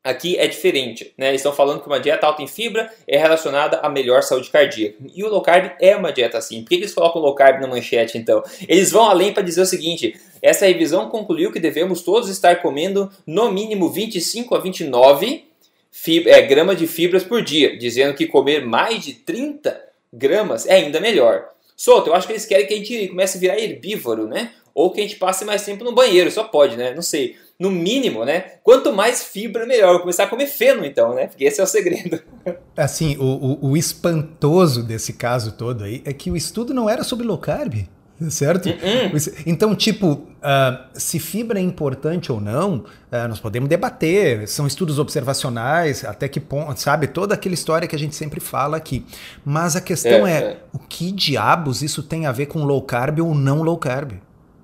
Aqui 0.01 0.37
é 0.37 0.47
diferente, 0.47 1.13
né? 1.17 1.35
Estão 1.35 1.51
falando 1.51 1.81
que 1.81 1.87
uma 1.87 1.99
dieta 1.99 2.25
alta 2.25 2.41
em 2.41 2.47
fibra 2.47 2.89
é 3.05 3.17
relacionada 3.17 3.79
a 3.79 3.89
melhor 3.89 4.23
saúde 4.23 4.49
cardíaca. 4.49 4.95
E 5.13 5.23
o 5.23 5.29
low 5.29 5.41
carb 5.41 5.71
é 5.79 5.93
uma 5.93 6.13
dieta 6.13 6.37
assim. 6.37 6.61
Por 6.61 6.69
que 6.69 6.75
eles 6.75 6.93
colocam 6.93 7.21
low 7.21 7.35
carb 7.35 7.59
na 7.59 7.67
manchete 7.67 8.17
então? 8.17 8.41
Eles 8.67 8.91
vão 8.91 9.09
além 9.09 9.33
para 9.33 9.43
dizer 9.43 9.61
o 9.61 9.65
seguinte: 9.65 10.17
essa 10.41 10.65
revisão 10.65 11.09
concluiu 11.09 11.51
que 11.51 11.59
devemos 11.59 12.01
todos 12.01 12.29
estar 12.29 12.61
comendo 12.61 13.11
no 13.27 13.51
mínimo 13.51 13.89
25 13.89 14.55
a 14.55 14.59
29 14.59 15.43
fibra, 15.91 16.31
é, 16.31 16.41
gramas 16.43 16.77
de 16.77 16.87
fibras 16.87 17.23
por 17.25 17.41
dia, 17.41 17.77
dizendo 17.77 18.13
que 18.13 18.25
comer 18.25 18.65
mais 18.65 19.03
de 19.03 19.13
30 19.13 19.81
gramas 20.13 20.65
é 20.65 20.75
ainda 20.75 21.01
melhor. 21.01 21.49
Solto, 21.75 22.09
eu 22.09 22.13
acho 22.13 22.27
que 22.27 22.33
eles 22.33 22.45
querem 22.45 22.67
que 22.67 22.73
a 22.73 22.77
gente 22.77 23.07
comece 23.07 23.37
a 23.37 23.39
virar 23.39 23.59
herbívoro, 23.59 24.27
né? 24.27 24.51
Ou 24.79 24.91
que 24.91 25.01
a 25.01 25.03
gente 25.03 25.17
passe 25.17 25.43
mais 25.43 25.65
tempo 25.65 25.83
no 25.83 25.93
banheiro, 25.93 26.31
só 26.31 26.45
pode, 26.45 26.77
né? 26.77 26.93
Não 26.93 27.01
sei 27.01 27.35
no 27.59 27.69
mínimo, 27.69 28.23
né? 28.23 28.53
Quanto 28.63 28.93
mais 28.93 29.21
fibra, 29.21 29.65
melhor. 29.65 29.91
Vou 29.91 29.99
começar 29.99 30.23
a 30.23 30.27
comer 30.27 30.47
feno, 30.47 30.85
então, 30.85 31.13
né? 31.13 31.27
Porque 31.27 31.43
esse 31.43 31.59
é 31.59 31.63
o 31.63 31.67
segredo. 31.67 32.21
Assim, 32.77 33.17
o, 33.17 33.23
o, 33.25 33.71
o 33.71 33.77
espantoso 33.77 34.81
desse 34.81 35.11
caso 35.11 35.51
todo 35.51 35.83
aí 35.83 36.01
é 36.05 36.13
que 36.13 36.31
o 36.31 36.37
estudo 36.37 36.73
não 36.73 36.89
era 36.89 37.03
sobre 37.03 37.27
low 37.27 37.37
carb 37.37 37.89
certo? 38.29 38.69
Uh 38.69 38.73
-uh. 38.73 39.43
Então, 39.45 39.73
tipo, 39.73 40.11
uh, 40.11 40.83
se 40.93 41.19
fibra 41.19 41.59
é 41.59 41.61
importante 41.61 42.31
ou 42.31 42.41
não, 42.41 42.75
uh, 42.77 43.27
nós 43.29 43.39
podemos 43.39 43.69
debater. 43.69 44.47
São 44.47 44.67
estudos 44.67 44.99
observacionais, 44.99 46.03
até 46.03 46.27
que 46.27 46.39
ponto, 46.39 46.77
sabe? 46.79 47.07
Toda 47.07 47.35
aquela 47.35 47.53
história 47.53 47.87
que 47.87 47.95
a 47.95 47.99
gente 47.99 48.15
sempre 48.15 48.39
fala 48.39 48.75
aqui. 48.75 49.05
Mas 49.45 49.75
a 49.75 49.81
questão 49.81 50.27
é, 50.27 50.31
é, 50.31 50.43
é 50.43 50.57
o 50.73 50.79
que 50.79 51.11
diabos 51.11 51.81
isso 51.81 52.03
tem 52.03 52.25
a 52.25 52.31
ver 52.31 52.47
com 52.47 52.63
low 52.63 52.81
carb 52.81 53.19
ou 53.19 53.33
não 53.33 53.61
low 53.61 53.77
carb? 53.77 54.13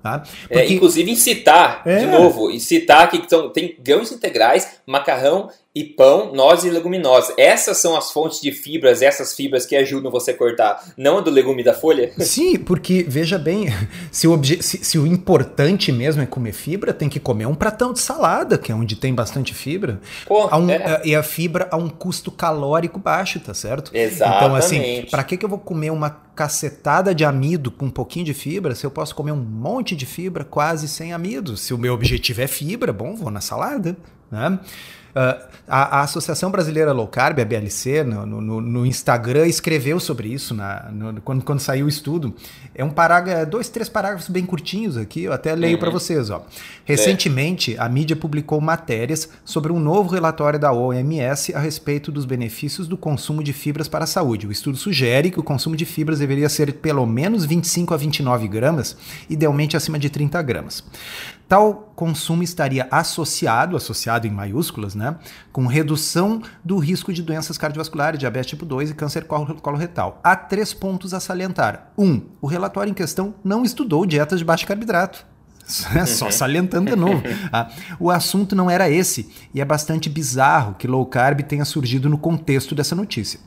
Tá? 0.06 0.22
É, 0.44 0.46
Porque... 0.46 0.58
É, 0.58 0.72
inclusive 0.72 1.10
incitar, 1.10 1.82
é. 1.84 1.96
de 1.98 2.06
novo, 2.06 2.50
incitar 2.50 3.10
que 3.10 3.28
são, 3.28 3.50
tem 3.50 3.76
grãos 3.80 4.12
integrais, 4.12 4.80
macarrão 4.86 5.50
e 5.76 5.84
pão, 5.84 6.32
nozes 6.32 6.64
e 6.64 6.70
leguminosas. 6.70 7.34
Essas 7.36 7.76
são 7.76 7.94
as 7.94 8.10
fontes 8.10 8.40
de 8.40 8.50
fibras, 8.50 9.02
essas 9.02 9.34
fibras 9.34 9.66
que 9.66 9.76
ajudam 9.76 10.10
você 10.10 10.30
a 10.30 10.34
cortar, 10.34 10.82
não 10.96 11.18
a 11.18 11.20
do 11.20 11.30
legume 11.30 11.62
da 11.62 11.74
folha? 11.74 12.10
Sim, 12.24 12.56
porque 12.56 13.04
veja 13.06 13.38
bem, 13.38 13.66
se 14.10 14.26
o, 14.26 14.42
se, 14.42 14.62
se 14.62 14.98
o 14.98 15.06
importante 15.06 15.92
mesmo 15.92 16.22
é 16.22 16.26
comer 16.26 16.54
fibra, 16.54 16.94
tem 16.94 17.10
que 17.10 17.20
comer 17.20 17.44
um 17.44 17.54
pratão 17.54 17.92
de 17.92 18.00
salada, 18.00 18.56
que 18.56 18.72
é 18.72 18.74
onde 18.74 18.96
tem 18.96 19.14
bastante 19.14 19.52
fibra. 19.52 20.00
Pô, 20.24 20.46
um, 20.56 20.70
é. 20.70 21.02
E 21.04 21.14
a 21.14 21.22
fibra 21.22 21.68
a 21.70 21.76
um 21.76 21.90
custo 21.90 22.30
calórico 22.30 22.98
baixo, 22.98 23.38
tá 23.38 23.52
certo? 23.52 23.90
Exatamente. 23.94 24.44
Então, 24.44 24.56
assim, 24.56 25.06
para 25.10 25.22
que, 25.24 25.36
que 25.36 25.44
eu 25.44 25.48
vou 25.48 25.58
comer 25.58 25.90
uma 25.90 26.08
cacetada 26.08 27.14
de 27.14 27.22
amido 27.22 27.70
com 27.70 27.84
um 27.84 27.90
pouquinho 27.90 28.24
de 28.24 28.32
fibra, 28.32 28.74
se 28.74 28.86
eu 28.86 28.90
posso 28.90 29.14
comer 29.14 29.32
um 29.32 29.36
monte 29.36 29.94
de 29.94 30.06
fibra 30.06 30.42
quase 30.42 30.88
sem 30.88 31.12
amido? 31.12 31.54
Se 31.54 31.74
o 31.74 31.78
meu 31.78 31.92
objetivo 31.92 32.40
é 32.40 32.46
fibra, 32.46 32.94
bom, 32.94 33.14
vou 33.14 33.30
na 33.30 33.42
salada, 33.42 33.94
né? 34.30 34.58
Uh, 35.16 35.56
a, 35.66 35.98
a, 35.98 36.02
Associação 36.02 36.50
Brasileira 36.50 36.92
Low 36.92 37.08
Carb, 37.08 37.40
a 37.40 37.44
BLC, 37.44 38.04
no, 38.04 38.26
no, 38.26 38.60
no 38.60 38.84
Instagram, 38.84 39.46
escreveu 39.46 39.98
sobre 39.98 40.28
isso 40.28 40.54
na, 40.54 40.90
no, 40.92 41.22
quando, 41.22 41.42
quando 41.42 41.58
saiu 41.58 41.86
o 41.86 41.88
estudo. 41.88 42.34
É 42.74 42.84
um 42.84 42.90
parágrafo, 42.90 43.50
dois, 43.50 43.70
três 43.70 43.88
parágrafos 43.88 44.28
bem 44.28 44.44
curtinhos 44.44 44.98
aqui, 44.98 45.22
eu 45.22 45.32
até 45.32 45.54
leio 45.54 45.74
uhum. 45.74 45.80
para 45.80 45.90
vocês. 45.90 46.28
Ó. 46.28 46.44
Recentemente, 46.84 47.74
é. 47.74 47.80
a 47.80 47.88
mídia 47.88 48.14
publicou 48.14 48.60
matérias 48.60 49.30
sobre 49.42 49.72
um 49.72 49.80
novo 49.80 50.10
relatório 50.10 50.58
da 50.58 50.70
OMS 50.70 51.54
a 51.54 51.60
respeito 51.60 52.12
dos 52.12 52.26
benefícios 52.26 52.86
do 52.86 52.98
consumo 52.98 53.42
de 53.42 53.54
fibras 53.54 53.88
para 53.88 54.04
a 54.04 54.06
saúde. 54.06 54.46
O 54.46 54.52
estudo 54.52 54.76
sugere 54.76 55.30
que 55.30 55.40
o 55.40 55.42
consumo 55.42 55.74
de 55.74 55.86
fibras 55.86 56.18
deveria 56.18 56.50
ser 56.50 56.74
pelo 56.74 57.06
menos 57.06 57.46
25 57.46 57.94
a 57.94 57.96
29 57.96 58.46
gramas, 58.48 58.96
idealmente 59.30 59.78
acima 59.78 59.98
de 59.98 60.10
30 60.10 60.42
gramas. 60.42 60.84
Tal 61.48 61.92
consumo 61.94 62.42
estaria 62.42 62.88
associado, 62.90 63.76
associado 63.76 64.26
em 64.26 64.30
maiúsculas, 64.30 64.94
né, 64.94 65.16
com 65.52 65.66
redução 65.66 66.42
do 66.64 66.76
risco 66.78 67.12
de 67.12 67.22
doenças 67.22 67.56
cardiovasculares, 67.56 68.18
diabetes 68.18 68.50
tipo 68.50 68.66
2 68.66 68.90
e 68.90 68.94
câncer 68.94 69.26
coloretal. 69.26 70.20
Há 70.24 70.34
três 70.34 70.74
pontos 70.74 71.14
a 71.14 71.20
salientar. 71.20 71.92
Um, 71.96 72.22
o 72.40 72.46
relatório 72.46 72.90
em 72.90 72.94
questão 72.94 73.34
não 73.44 73.64
estudou 73.64 74.04
dietas 74.04 74.40
de 74.40 74.44
baixo 74.44 74.66
carboidrato. 74.66 75.24
Só 75.66 76.26
uhum. 76.26 76.32
salientando 76.32 76.90
de 76.90 76.96
novo. 76.96 77.22
Ah, 77.52 77.70
o 78.00 78.10
assunto 78.10 78.56
não 78.56 78.70
era 78.70 78.90
esse, 78.90 79.28
e 79.54 79.60
é 79.60 79.64
bastante 79.64 80.08
bizarro 80.08 80.74
que 80.74 80.86
low 80.86 81.04
carb 81.06 81.40
tenha 81.42 81.64
surgido 81.64 82.08
no 82.08 82.18
contexto 82.18 82.74
dessa 82.74 82.94
notícia. 82.94 83.38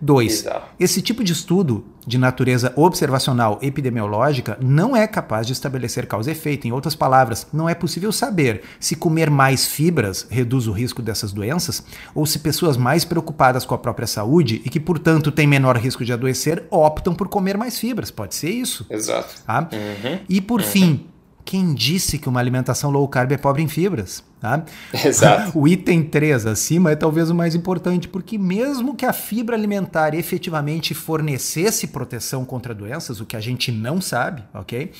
2. 0.00 0.44
Esse 0.78 1.02
tipo 1.02 1.24
de 1.24 1.32
estudo 1.32 1.84
de 2.06 2.18
natureza 2.18 2.72
observacional 2.76 3.58
epidemiológica 3.60 4.56
não 4.60 4.96
é 4.96 5.06
capaz 5.06 5.46
de 5.46 5.52
estabelecer 5.52 6.06
causa 6.06 6.30
e 6.30 6.32
efeito. 6.32 6.66
Em 6.66 6.72
outras 6.72 6.94
palavras, 6.94 7.46
não 7.52 7.68
é 7.68 7.74
possível 7.74 8.12
saber 8.12 8.62
se 8.78 8.94
comer 8.94 9.28
mais 9.28 9.66
fibras 9.66 10.26
reduz 10.30 10.68
o 10.68 10.72
risco 10.72 11.02
dessas 11.02 11.32
doenças 11.32 11.82
ou 12.14 12.24
se 12.24 12.38
pessoas 12.38 12.76
mais 12.76 13.04
preocupadas 13.04 13.66
com 13.66 13.74
a 13.74 13.78
própria 13.78 14.06
saúde 14.06 14.62
e 14.64 14.70
que, 14.70 14.78
portanto, 14.78 15.32
têm 15.32 15.46
menor 15.46 15.76
risco 15.76 16.04
de 16.04 16.12
adoecer 16.12 16.64
optam 16.70 17.14
por 17.14 17.28
comer 17.28 17.58
mais 17.58 17.78
fibras. 17.78 18.10
Pode 18.10 18.34
ser 18.34 18.50
isso. 18.50 18.86
Exato. 18.88 19.34
Tá? 19.44 19.68
Uhum. 19.72 20.18
E, 20.28 20.40
por 20.40 20.60
uhum. 20.60 20.66
fim, 20.66 21.06
quem 21.48 21.72
disse 21.72 22.18
que 22.18 22.28
uma 22.28 22.40
alimentação 22.40 22.90
low 22.90 23.08
carb 23.08 23.32
é 23.32 23.38
pobre 23.38 23.62
em 23.62 23.68
fibras? 23.68 24.22
Tá? 24.38 24.66
Exato. 24.92 25.58
O 25.58 25.66
item 25.66 26.02
3 26.02 26.44
acima 26.44 26.90
é 26.90 26.94
talvez 26.94 27.30
o 27.30 27.34
mais 27.34 27.54
importante, 27.54 28.06
porque 28.06 28.36
mesmo 28.36 28.94
que 28.94 29.06
a 29.06 29.14
fibra 29.14 29.56
alimentar 29.56 30.12
efetivamente 30.12 30.92
fornecesse 30.92 31.86
proteção 31.86 32.44
contra 32.44 32.74
doenças, 32.74 33.18
o 33.18 33.24
que 33.24 33.34
a 33.34 33.40
gente 33.40 33.72
não 33.72 33.98
sabe, 33.98 34.44
ok? 34.52 34.92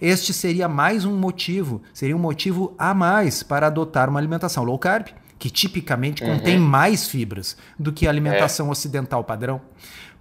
Este 0.00 0.32
seria 0.32 0.66
mais 0.66 1.04
um 1.04 1.14
motivo, 1.14 1.82
seria 1.92 2.16
um 2.16 2.20
motivo 2.20 2.74
a 2.78 2.94
mais 2.94 3.42
para 3.42 3.66
adotar 3.66 4.08
uma 4.08 4.18
alimentação 4.18 4.64
low 4.64 4.78
carb, 4.78 5.08
que 5.38 5.50
tipicamente 5.50 6.24
uhum. 6.24 6.38
contém 6.38 6.58
mais 6.58 7.08
fibras 7.08 7.58
do 7.78 7.92
que 7.92 8.06
a 8.06 8.10
alimentação 8.10 8.68
é. 8.68 8.70
ocidental 8.70 9.22
padrão. 9.22 9.60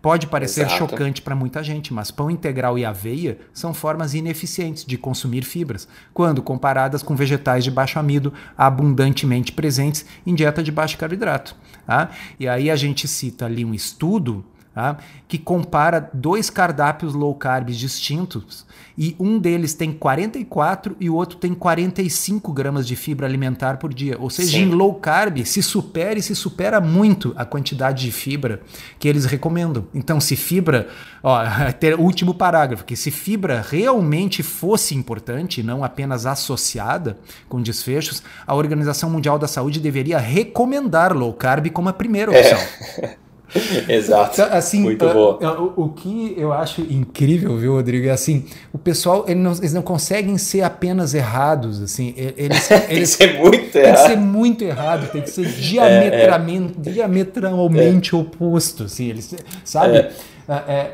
Pode 0.01 0.27
parecer 0.27 0.61
Exato. 0.61 0.77
chocante 0.77 1.21
para 1.21 1.35
muita 1.35 1.61
gente, 1.61 1.93
mas 1.93 2.09
pão 2.09 2.31
integral 2.31 2.77
e 2.77 2.85
aveia 2.85 3.37
são 3.53 3.73
formas 3.73 4.13
ineficientes 4.13 4.85
de 4.85 4.97
consumir 4.97 5.43
fibras, 5.43 5.87
quando 6.13 6.41
comparadas 6.41 7.03
com 7.03 7.15
vegetais 7.15 7.65
de 7.65 7.71
baixo 7.71 7.99
amido 7.99 8.33
abundantemente 8.57 9.51
presentes 9.51 10.05
em 10.25 10.33
dieta 10.33 10.63
de 10.63 10.71
baixo 10.71 10.97
carboidrato. 10.97 11.53
Tá? 11.85 12.11
E 12.39 12.47
aí 12.47 12.71
a 12.71 12.75
gente 12.77 13.07
cita 13.07 13.45
ali 13.45 13.65
um 13.65 13.73
estudo 13.73 14.45
tá? 14.79 14.97
que 15.27 15.37
compara 15.37 16.09
dois 16.13 16.49
cardápios 16.49 17.13
low 17.13 17.35
carb 17.35 17.69
distintos 17.69 18.65
e 18.97 19.15
um 19.19 19.37
deles 19.37 19.73
tem 19.73 19.91
44 19.91 20.95
e 20.99 21.09
o 21.09 21.15
outro 21.15 21.37
tem 21.37 21.53
45 21.53 22.51
gramas 22.53 22.87
de 22.87 22.95
fibra 22.95 23.27
alimentar 23.27 23.77
por 23.77 23.93
dia. 23.93 24.17
Ou 24.19 24.29
seja, 24.29 24.57
Sim. 24.57 24.63
em 24.63 24.69
low 24.69 24.93
carb 24.95 25.45
se 25.45 25.61
supera 25.61 26.17
e 26.17 26.21
se 26.21 26.33
supera 26.33 26.79
muito 26.79 27.33
a 27.35 27.45
quantidade 27.45 28.05
de 28.05 28.11
fibra 28.11 28.61
que 28.97 29.07
eles 29.07 29.25
recomendam. 29.25 29.85
Então, 29.93 30.19
se 30.19 30.35
fibra, 30.35 30.87
ó, 31.21 31.43
ter 31.79 31.99
último 31.99 32.33
parágrafo, 32.33 32.85
que 32.85 32.95
se 32.95 33.11
fibra 33.11 33.65
realmente 33.67 34.41
fosse 34.41 34.95
importante, 34.95 35.61
não 35.61 35.83
apenas 35.83 36.25
associada 36.25 37.17
com 37.47 37.61
desfechos, 37.61 38.23
a 38.47 38.55
Organização 38.55 39.09
Mundial 39.09 39.37
da 39.37 39.47
Saúde 39.47 39.79
deveria 39.79 40.17
recomendar 40.17 41.15
low 41.15 41.33
carb 41.33 41.69
como 41.69 41.89
a 41.89 41.93
primeira 41.93 42.31
opção. 42.31 42.59
É. 42.97 43.17
Exato. 43.87 44.33
Então, 44.33 44.57
assim, 44.57 44.81
Muito 44.81 45.05
uh, 45.05 45.13
bom. 45.13 45.39
Uh, 45.41 45.73
o, 45.75 45.83
o, 45.85 45.89
que 45.89 46.33
eu 46.37 46.53
acho 46.53 46.81
incrível, 46.81 47.57
viu, 47.57 47.73
Rodrigo, 47.73 48.07
é 48.07 48.11
assim, 48.11 48.45
o 48.71 48.77
pessoal, 48.77 49.25
eles 49.27 49.43
não, 49.43 49.51
eles 49.53 49.73
não 49.73 49.81
conseguem 49.81 50.37
ser 50.37 50.61
apenas 50.61 51.13
errados, 51.13 51.81
assim, 51.81 52.13
eles... 52.15 52.67
tem 52.69 52.77
eles, 52.89 53.15
que 53.15 53.25
ser 53.25 53.39
muito 53.39 53.71
tem 53.71 53.81
errado. 53.81 53.95
Tem 53.95 54.03
que 54.03 54.09
ser 54.09 54.17
muito 54.17 54.63
errado, 54.63 55.11
tem 55.11 55.21
que 55.21 55.29
ser 55.29 55.45
diametralmente, 55.45 56.75
é, 56.85 56.89
é. 56.89 56.93
diametralmente 56.93 58.15
é. 58.15 58.17
oposto, 58.17 58.83
assim, 58.83 59.09
eles, 59.09 59.33
sabe? 59.63 59.97
É. 59.97 60.93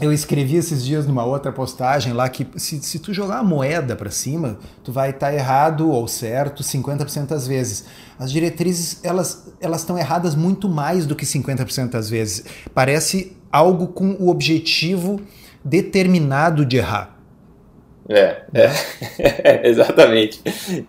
é 0.00 0.04
eu 0.04 0.12
escrevi 0.12 0.56
esses 0.56 0.84
dias 0.84 1.06
numa 1.06 1.24
outra 1.24 1.52
postagem 1.52 2.12
lá 2.12 2.28
que 2.28 2.46
se, 2.56 2.80
se 2.82 2.98
tu 2.98 3.12
jogar 3.12 3.38
a 3.38 3.42
moeda 3.42 3.96
para 3.96 4.10
cima, 4.10 4.58
tu 4.84 4.92
vai 4.92 5.10
estar 5.10 5.28
tá 5.28 5.34
errado 5.34 5.90
ou 5.90 6.06
certo 6.06 6.62
50% 6.62 7.26
das 7.26 7.46
vezes. 7.46 7.84
As 8.18 8.30
diretrizes, 8.30 9.00
elas 9.02 9.52
elas 9.60 9.80
estão 9.80 9.98
erradas 9.98 10.34
muito 10.34 10.68
mais 10.68 11.06
do 11.06 11.16
que 11.16 11.24
50% 11.26 11.90
das 11.90 12.08
vezes. 12.08 12.44
Parece 12.74 13.36
algo 13.50 13.88
com 13.88 14.12
o 14.20 14.28
objetivo 14.28 15.20
determinado 15.64 16.64
de 16.64 16.76
errar. 16.76 17.18
É, 18.08 18.42
é, 18.54 18.70
é 19.66 19.68
exatamente. 19.68 20.40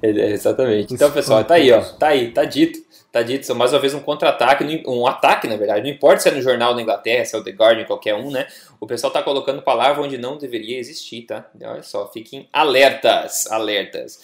É, 0.02 0.32
exatamente. 0.32 0.94
Então, 0.94 1.12
pessoal, 1.12 1.44
tá 1.44 1.56
aí, 1.56 1.72
ó. 1.72 1.82
Tá 1.82 2.08
aí, 2.10 2.32
tá 2.32 2.46
dito. 2.46 2.80
Tá 3.12 3.24
dito, 3.24 3.56
mais 3.56 3.74
uma 3.74 3.80
vez 3.80 3.96
um 3.96 4.00
contra-ataque, 4.00 4.84
um 4.86 5.08
ataque, 5.08 5.48
na 5.48 5.58
verdade. 5.58 5.82
Não 5.82 5.90
importa 5.90 6.20
se 6.22 6.30
é 6.30 6.32
no 6.32 6.44
jornal 6.44 6.76
da 6.76 6.82
Inglaterra, 6.82 7.26
se 7.26 7.36
é 7.36 7.40
o 7.40 7.44
The 7.44 7.52
Guardian, 7.52 7.86
qualquer 7.86 8.14
um, 8.14 8.30
né? 8.30 8.46
O 8.80 8.86
pessoal 8.86 9.12
tá 9.12 9.24
colocando 9.24 9.64
palavra 9.64 10.04
onde 10.04 10.16
não 10.16 10.38
deveria 10.38 10.78
existir, 10.78 11.24
tá? 11.24 11.50
Olha 11.60 11.82
só, 11.82 12.08
fiquem 12.12 12.48
alertas, 12.54 13.48
alertas. 13.52 14.22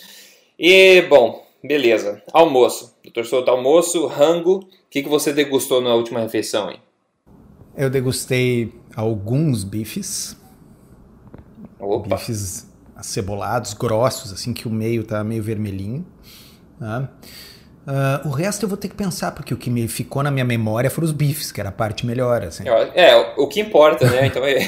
E, 0.57 1.01
bom, 1.09 1.43
beleza. 1.63 2.21
Almoço. 2.31 2.95
Doutor 3.03 3.25
Souto, 3.25 3.49
almoço, 3.49 4.05
rango. 4.05 4.59
O 4.59 4.67
que, 4.87 5.01
que 5.01 5.09
você 5.09 5.33
degustou 5.33 5.81
na 5.81 5.95
última 5.95 6.19
refeição, 6.19 6.69
hein? 6.69 6.79
Eu 7.75 7.89
degustei 7.89 8.71
alguns 8.95 9.63
bifes. 9.63 10.37
Opa. 11.79 12.15
Bifes 12.15 12.71
acebolados, 12.95 13.73
grossos, 13.73 14.31
assim, 14.31 14.53
que 14.53 14.67
o 14.67 14.71
meio 14.71 15.03
tá 15.03 15.23
meio 15.23 15.41
vermelhinho. 15.41 16.05
Tá? 16.79 17.09
Uh, 17.87 18.27
o 18.27 18.31
resto 18.31 18.63
eu 18.63 18.69
vou 18.69 18.77
ter 18.77 18.87
que 18.87 18.95
pensar, 18.95 19.31
porque 19.31 19.53
o 19.53 19.57
que 19.57 19.69
me 19.69 19.87
ficou 19.87 20.23
na 20.23 20.31
minha 20.31 20.45
memória 20.45 20.89
foram 20.89 21.05
os 21.05 21.11
bifes, 21.11 21.51
que 21.51 21.59
era 21.59 21.69
a 21.69 21.71
parte 21.71 22.05
melhor. 22.05 22.43
Assim. 22.43 22.63
É, 22.67 23.15
o 23.37 23.47
que 23.47 23.61
importa, 23.61 24.09
né? 24.09 24.25
Então, 24.25 24.43
é... 24.43 24.57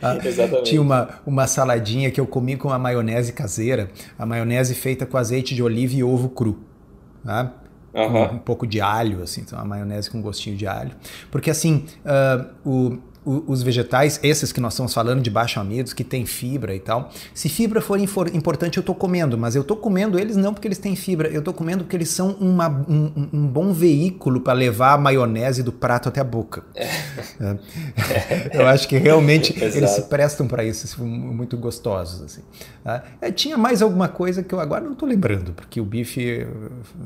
Exatamente. 0.24 0.70
Tinha 0.70 0.80
uma, 0.80 1.20
uma 1.26 1.46
saladinha 1.48 2.10
que 2.10 2.20
eu 2.20 2.26
comi 2.26 2.56
com 2.56 2.70
a 2.70 2.78
maionese 2.78 3.32
caseira, 3.32 3.90
a 4.16 4.24
maionese 4.24 4.74
feita 4.74 5.04
com 5.04 5.16
azeite 5.16 5.54
de 5.54 5.62
oliva 5.62 5.94
e 5.94 6.04
ovo 6.04 6.28
cru. 6.28 6.60
Tá? 7.24 7.54
Uhum. 7.92 8.04
Um, 8.04 8.34
um, 8.34 8.38
pouco 8.38 8.66
de 8.66 8.80
alho, 8.80 9.22
assim, 9.22 9.40
então 9.40 9.58
uma 9.58 9.64
maionese 9.64 10.08
com 10.08 10.22
gostinho 10.22 10.56
de 10.56 10.66
alho. 10.66 10.92
Porque 11.28 11.50
assim, 11.50 11.86
uh, 12.04 12.46
o, 12.64 12.98
os 13.24 13.62
vegetais, 13.62 14.18
esses 14.22 14.50
que 14.50 14.60
nós 14.60 14.72
estamos 14.72 14.94
falando 14.94 15.20
de 15.20 15.30
baixo 15.30 15.60
amidos, 15.60 15.92
que 15.92 16.02
tem 16.02 16.24
fibra 16.24 16.74
e 16.74 16.80
tal, 16.80 17.10
se 17.34 17.48
fibra 17.48 17.80
for 17.80 17.98
importante, 17.98 18.78
eu 18.78 18.80
estou 18.80 18.94
comendo, 18.94 19.36
mas 19.36 19.54
eu 19.54 19.62
estou 19.62 19.76
comendo 19.76 20.18
eles 20.18 20.36
não 20.36 20.54
porque 20.54 20.66
eles 20.66 20.78
têm 20.78 20.96
fibra, 20.96 21.28
eu 21.28 21.40
estou 21.40 21.52
comendo 21.52 21.84
porque 21.84 21.96
eles 21.96 22.08
são 22.08 22.30
uma, 22.40 22.68
um, 22.68 23.28
um, 23.32 23.46
bom 23.46 23.72
veículo 23.72 24.40
para 24.40 24.54
levar 24.54 24.94
a 24.94 24.98
maionese 24.98 25.62
do 25.62 25.72
prato 25.72 26.08
até 26.08 26.20
a 26.20 26.24
boca. 26.24 26.64
É. 26.74 26.84
É. 26.84 28.50
Eu 28.60 28.66
acho 28.66 28.88
que 28.88 28.96
realmente 28.96 29.52
eles 29.62 29.90
se 29.90 30.02
prestam 30.02 30.46
para 30.46 30.64
isso, 30.64 30.86
são 30.86 31.06
muito 31.06 31.56
gostosos. 31.56 32.22
Assim. 32.22 32.42
Tá? 32.82 33.04
É, 33.20 33.30
tinha 33.30 33.56
mais 33.56 33.82
alguma 33.82 34.08
coisa 34.08 34.42
que 34.42 34.54
eu 34.54 34.60
agora 34.60 34.82
não 34.82 34.92
estou 34.92 35.08
lembrando, 35.08 35.52
porque 35.52 35.80
o 35.80 35.84
bife 35.84 36.46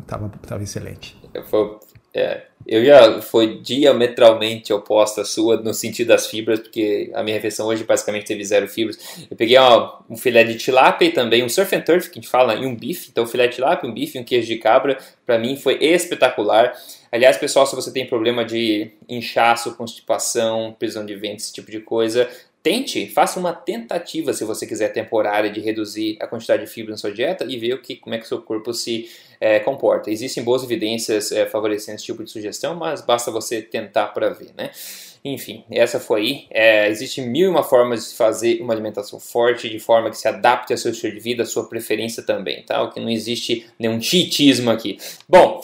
estava 0.00 0.31
excelente. 0.62 1.16
Foi, 1.48 1.79
É, 2.16 2.42
eu 2.64 2.85
já 2.85 3.20
foi 3.20 3.59
diametralmente 3.61 4.72
oposta 4.72 5.22
à 5.22 5.24
sua 5.24 5.57
no 5.57 5.74
sentido 5.74 6.09
das 6.09 6.29
fibras, 6.29 6.61
porque 6.61 7.11
a 7.12 7.24
minha 7.24 7.35
refeição 7.35 7.66
hoje 7.66 7.83
basicamente 7.83 8.24
teve 8.24 8.44
zero 8.44 8.68
fibras. 8.68 8.98
Eu 9.29 9.37
peguei 9.37 9.59
ó, 9.59 9.98
um 10.09 10.16
filé 10.16 10.44
de 10.44 10.57
tilápia 10.57 11.07
e 11.07 11.12
também 11.12 11.42
um 11.42 11.48
surf 11.48 11.74
and 11.74 11.81
turf, 11.81 12.09
que 12.09 12.18
a 12.18 12.22
gente 12.22 12.31
fala, 12.31 12.55
e 12.55 12.64
um 12.64 12.74
bife. 12.74 13.09
Então, 13.11 13.27
filé 13.27 13.48
de 13.48 13.57
tilápia, 13.57 13.90
um 13.90 13.92
bife 13.92 14.16
um 14.18 14.24
queijo 14.24 14.46
de 14.46 14.57
cabra, 14.57 14.96
para 15.27 15.38
mim 15.38 15.57
foi 15.57 15.77
espetacular. 15.83 16.72
Aliás, 17.11 17.37
pessoal, 17.37 17.66
se 17.66 17.74
você 17.74 17.92
tem 17.92 18.07
problema 18.07 18.44
de 18.44 18.92
inchaço, 19.09 19.74
constipação, 19.74 20.74
prisão 20.79 21.05
de 21.05 21.14
ventre, 21.16 21.38
esse 21.38 21.53
tipo 21.53 21.70
de 21.70 21.81
coisa, 21.81 22.29
tente, 22.64 23.07
faça 23.11 23.38
uma 23.38 23.53
tentativa, 23.53 24.33
se 24.33 24.42
você 24.42 24.66
quiser, 24.66 24.88
temporária, 24.88 25.50
de 25.50 25.61
reduzir 25.61 26.16
a 26.18 26.27
quantidade 26.27 26.64
de 26.64 26.70
fibra 26.70 26.92
na 26.92 26.96
sua 26.96 27.12
dieta 27.12 27.44
e 27.46 27.59
ver 27.59 27.74
o 27.74 27.83
que, 27.83 27.94
como 27.94 28.14
é 28.14 28.18
que 28.18 28.24
o 28.24 28.29
seu 28.29 28.40
corpo 28.40 28.72
se 28.72 29.11
é, 29.38 29.61
comporta. 29.61 30.11
Existem 30.11 30.42
boas 30.42 30.64
evidências 30.64 31.31
é, 31.31 31.44
favorecendo 31.44 31.96
esse 31.96 32.07
tipo 32.07 32.24
de 32.24 32.31
sugestão, 32.31 32.74
mas 32.74 33.03
basta 33.03 33.31
você 33.31 33.61
tentar 33.61 34.07
para 34.09 34.31
ver, 34.31 34.53
né? 34.57 34.70
Enfim, 35.22 35.62
essa 35.70 36.00
foi. 36.00 36.46
É, 36.50 36.88
Existem 36.88 37.29
mil 37.29 37.48
e 37.48 37.50
uma 37.50 37.62
formas 37.62 38.11
de 38.11 38.16
fazer 38.16 38.62
uma 38.62 38.72
alimentação 38.72 39.20
forte, 39.20 39.68
de 39.68 39.79
forma 39.79 40.09
que 40.09 40.16
se 40.16 40.27
adapte 40.27 40.72
ao 40.72 40.79
seu 40.79 40.92
estilo 40.92 41.12
de 41.12 41.20
vida, 41.20 41.42
à 41.42 41.46
sua 41.46 41.68
preferência 41.68 42.22
também, 42.22 42.62
tá? 42.62 42.83
O 42.83 42.90
que 42.90 42.98
não 42.98 43.11
existe 43.11 43.66
nenhum 43.79 44.00
cheatismo 44.00 44.70
aqui. 44.70 44.96
Bom. 45.29 45.61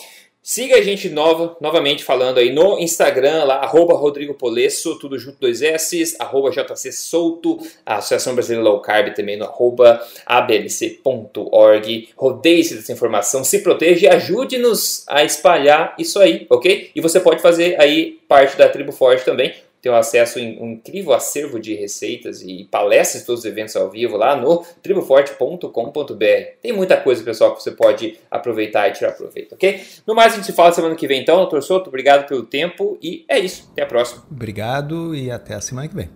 Siga 0.50 0.78
a 0.78 0.82
gente 0.82 1.08
nova, 1.08 1.56
novamente 1.60 2.02
falando 2.02 2.38
aí 2.38 2.52
no 2.52 2.76
Instagram, 2.80 3.44
lá, 3.44 3.58
arroba 3.58 3.94
Rodrigo 3.94 4.34
Polesso, 4.34 4.98
tudo 4.98 5.16
junto, 5.16 5.38
dois 5.38 5.62
S, 5.62 6.16
arroba 6.18 6.50
JC 6.50 6.90
Souto, 6.90 7.56
Associação 7.86 8.34
Brasileira 8.34 8.68
Low 8.68 8.80
Carb 8.80 9.14
também 9.14 9.36
no 9.36 9.44
arroba 9.44 10.04
ablc.org. 10.26 12.08
Rodeie-se 12.16 12.74
dessa 12.74 12.92
informação, 12.92 13.44
se 13.44 13.60
proteja 13.60 14.06
e 14.06 14.08
ajude-nos 14.08 15.04
a 15.06 15.22
espalhar 15.22 15.94
isso 15.96 16.18
aí, 16.18 16.48
ok? 16.50 16.90
E 16.96 17.00
você 17.00 17.20
pode 17.20 17.40
fazer 17.40 17.80
aí 17.80 18.18
parte 18.26 18.56
da 18.56 18.68
Tribo 18.68 18.90
Forte 18.90 19.24
também, 19.24 19.54
um 19.88 19.94
acesso 19.94 20.38
a 20.38 20.42
um 20.42 20.72
incrível 20.72 21.12
acervo 21.12 21.58
de 21.58 21.74
receitas 21.74 22.42
e 22.42 22.68
palestras, 22.70 23.24
todos 23.24 23.40
os 23.40 23.46
eventos 23.46 23.76
ao 23.76 23.88
vivo 23.90 24.16
lá 24.16 24.36
no 24.36 24.64
triboforte.com.br. 24.82 26.24
Tem 26.60 26.72
muita 26.72 26.96
coisa, 26.96 27.22
pessoal, 27.22 27.54
que 27.54 27.62
você 27.62 27.70
pode 27.70 28.18
aproveitar 28.30 28.88
e 28.88 28.92
tirar 28.92 29.12
proveito, 29.12 29.54
ok? 29.54 29.80
No 30.06 30.14
mais, 30.14 30.32
a 30.32 30.36
gente 30.36 30.46
se 30.46 30.52
fala 30.52 30.72
semana 30.72 30.94
que 30.94 31.06
vem 31.06 31.22
então, 31.22 31.36
doutor 31.36 31.62
Souto. 31.62 31.88
Obrigado 31.88 32.26
pelo 32.26 32.42
tempo 32.42 32.98
e 33.02 33.24
é 33.28 33.38
isso. 33.38 33.68
Até 33.72 33.82
a 33.82 33.86
próxima. 33.86 34.22
Obrigado 34.30 35.14
e 35.14 35.30
até 35.30 35.54
a 35.54 35.60
semana 35.60 35.88
que 35.88 35.94
vem. 35.94 36.10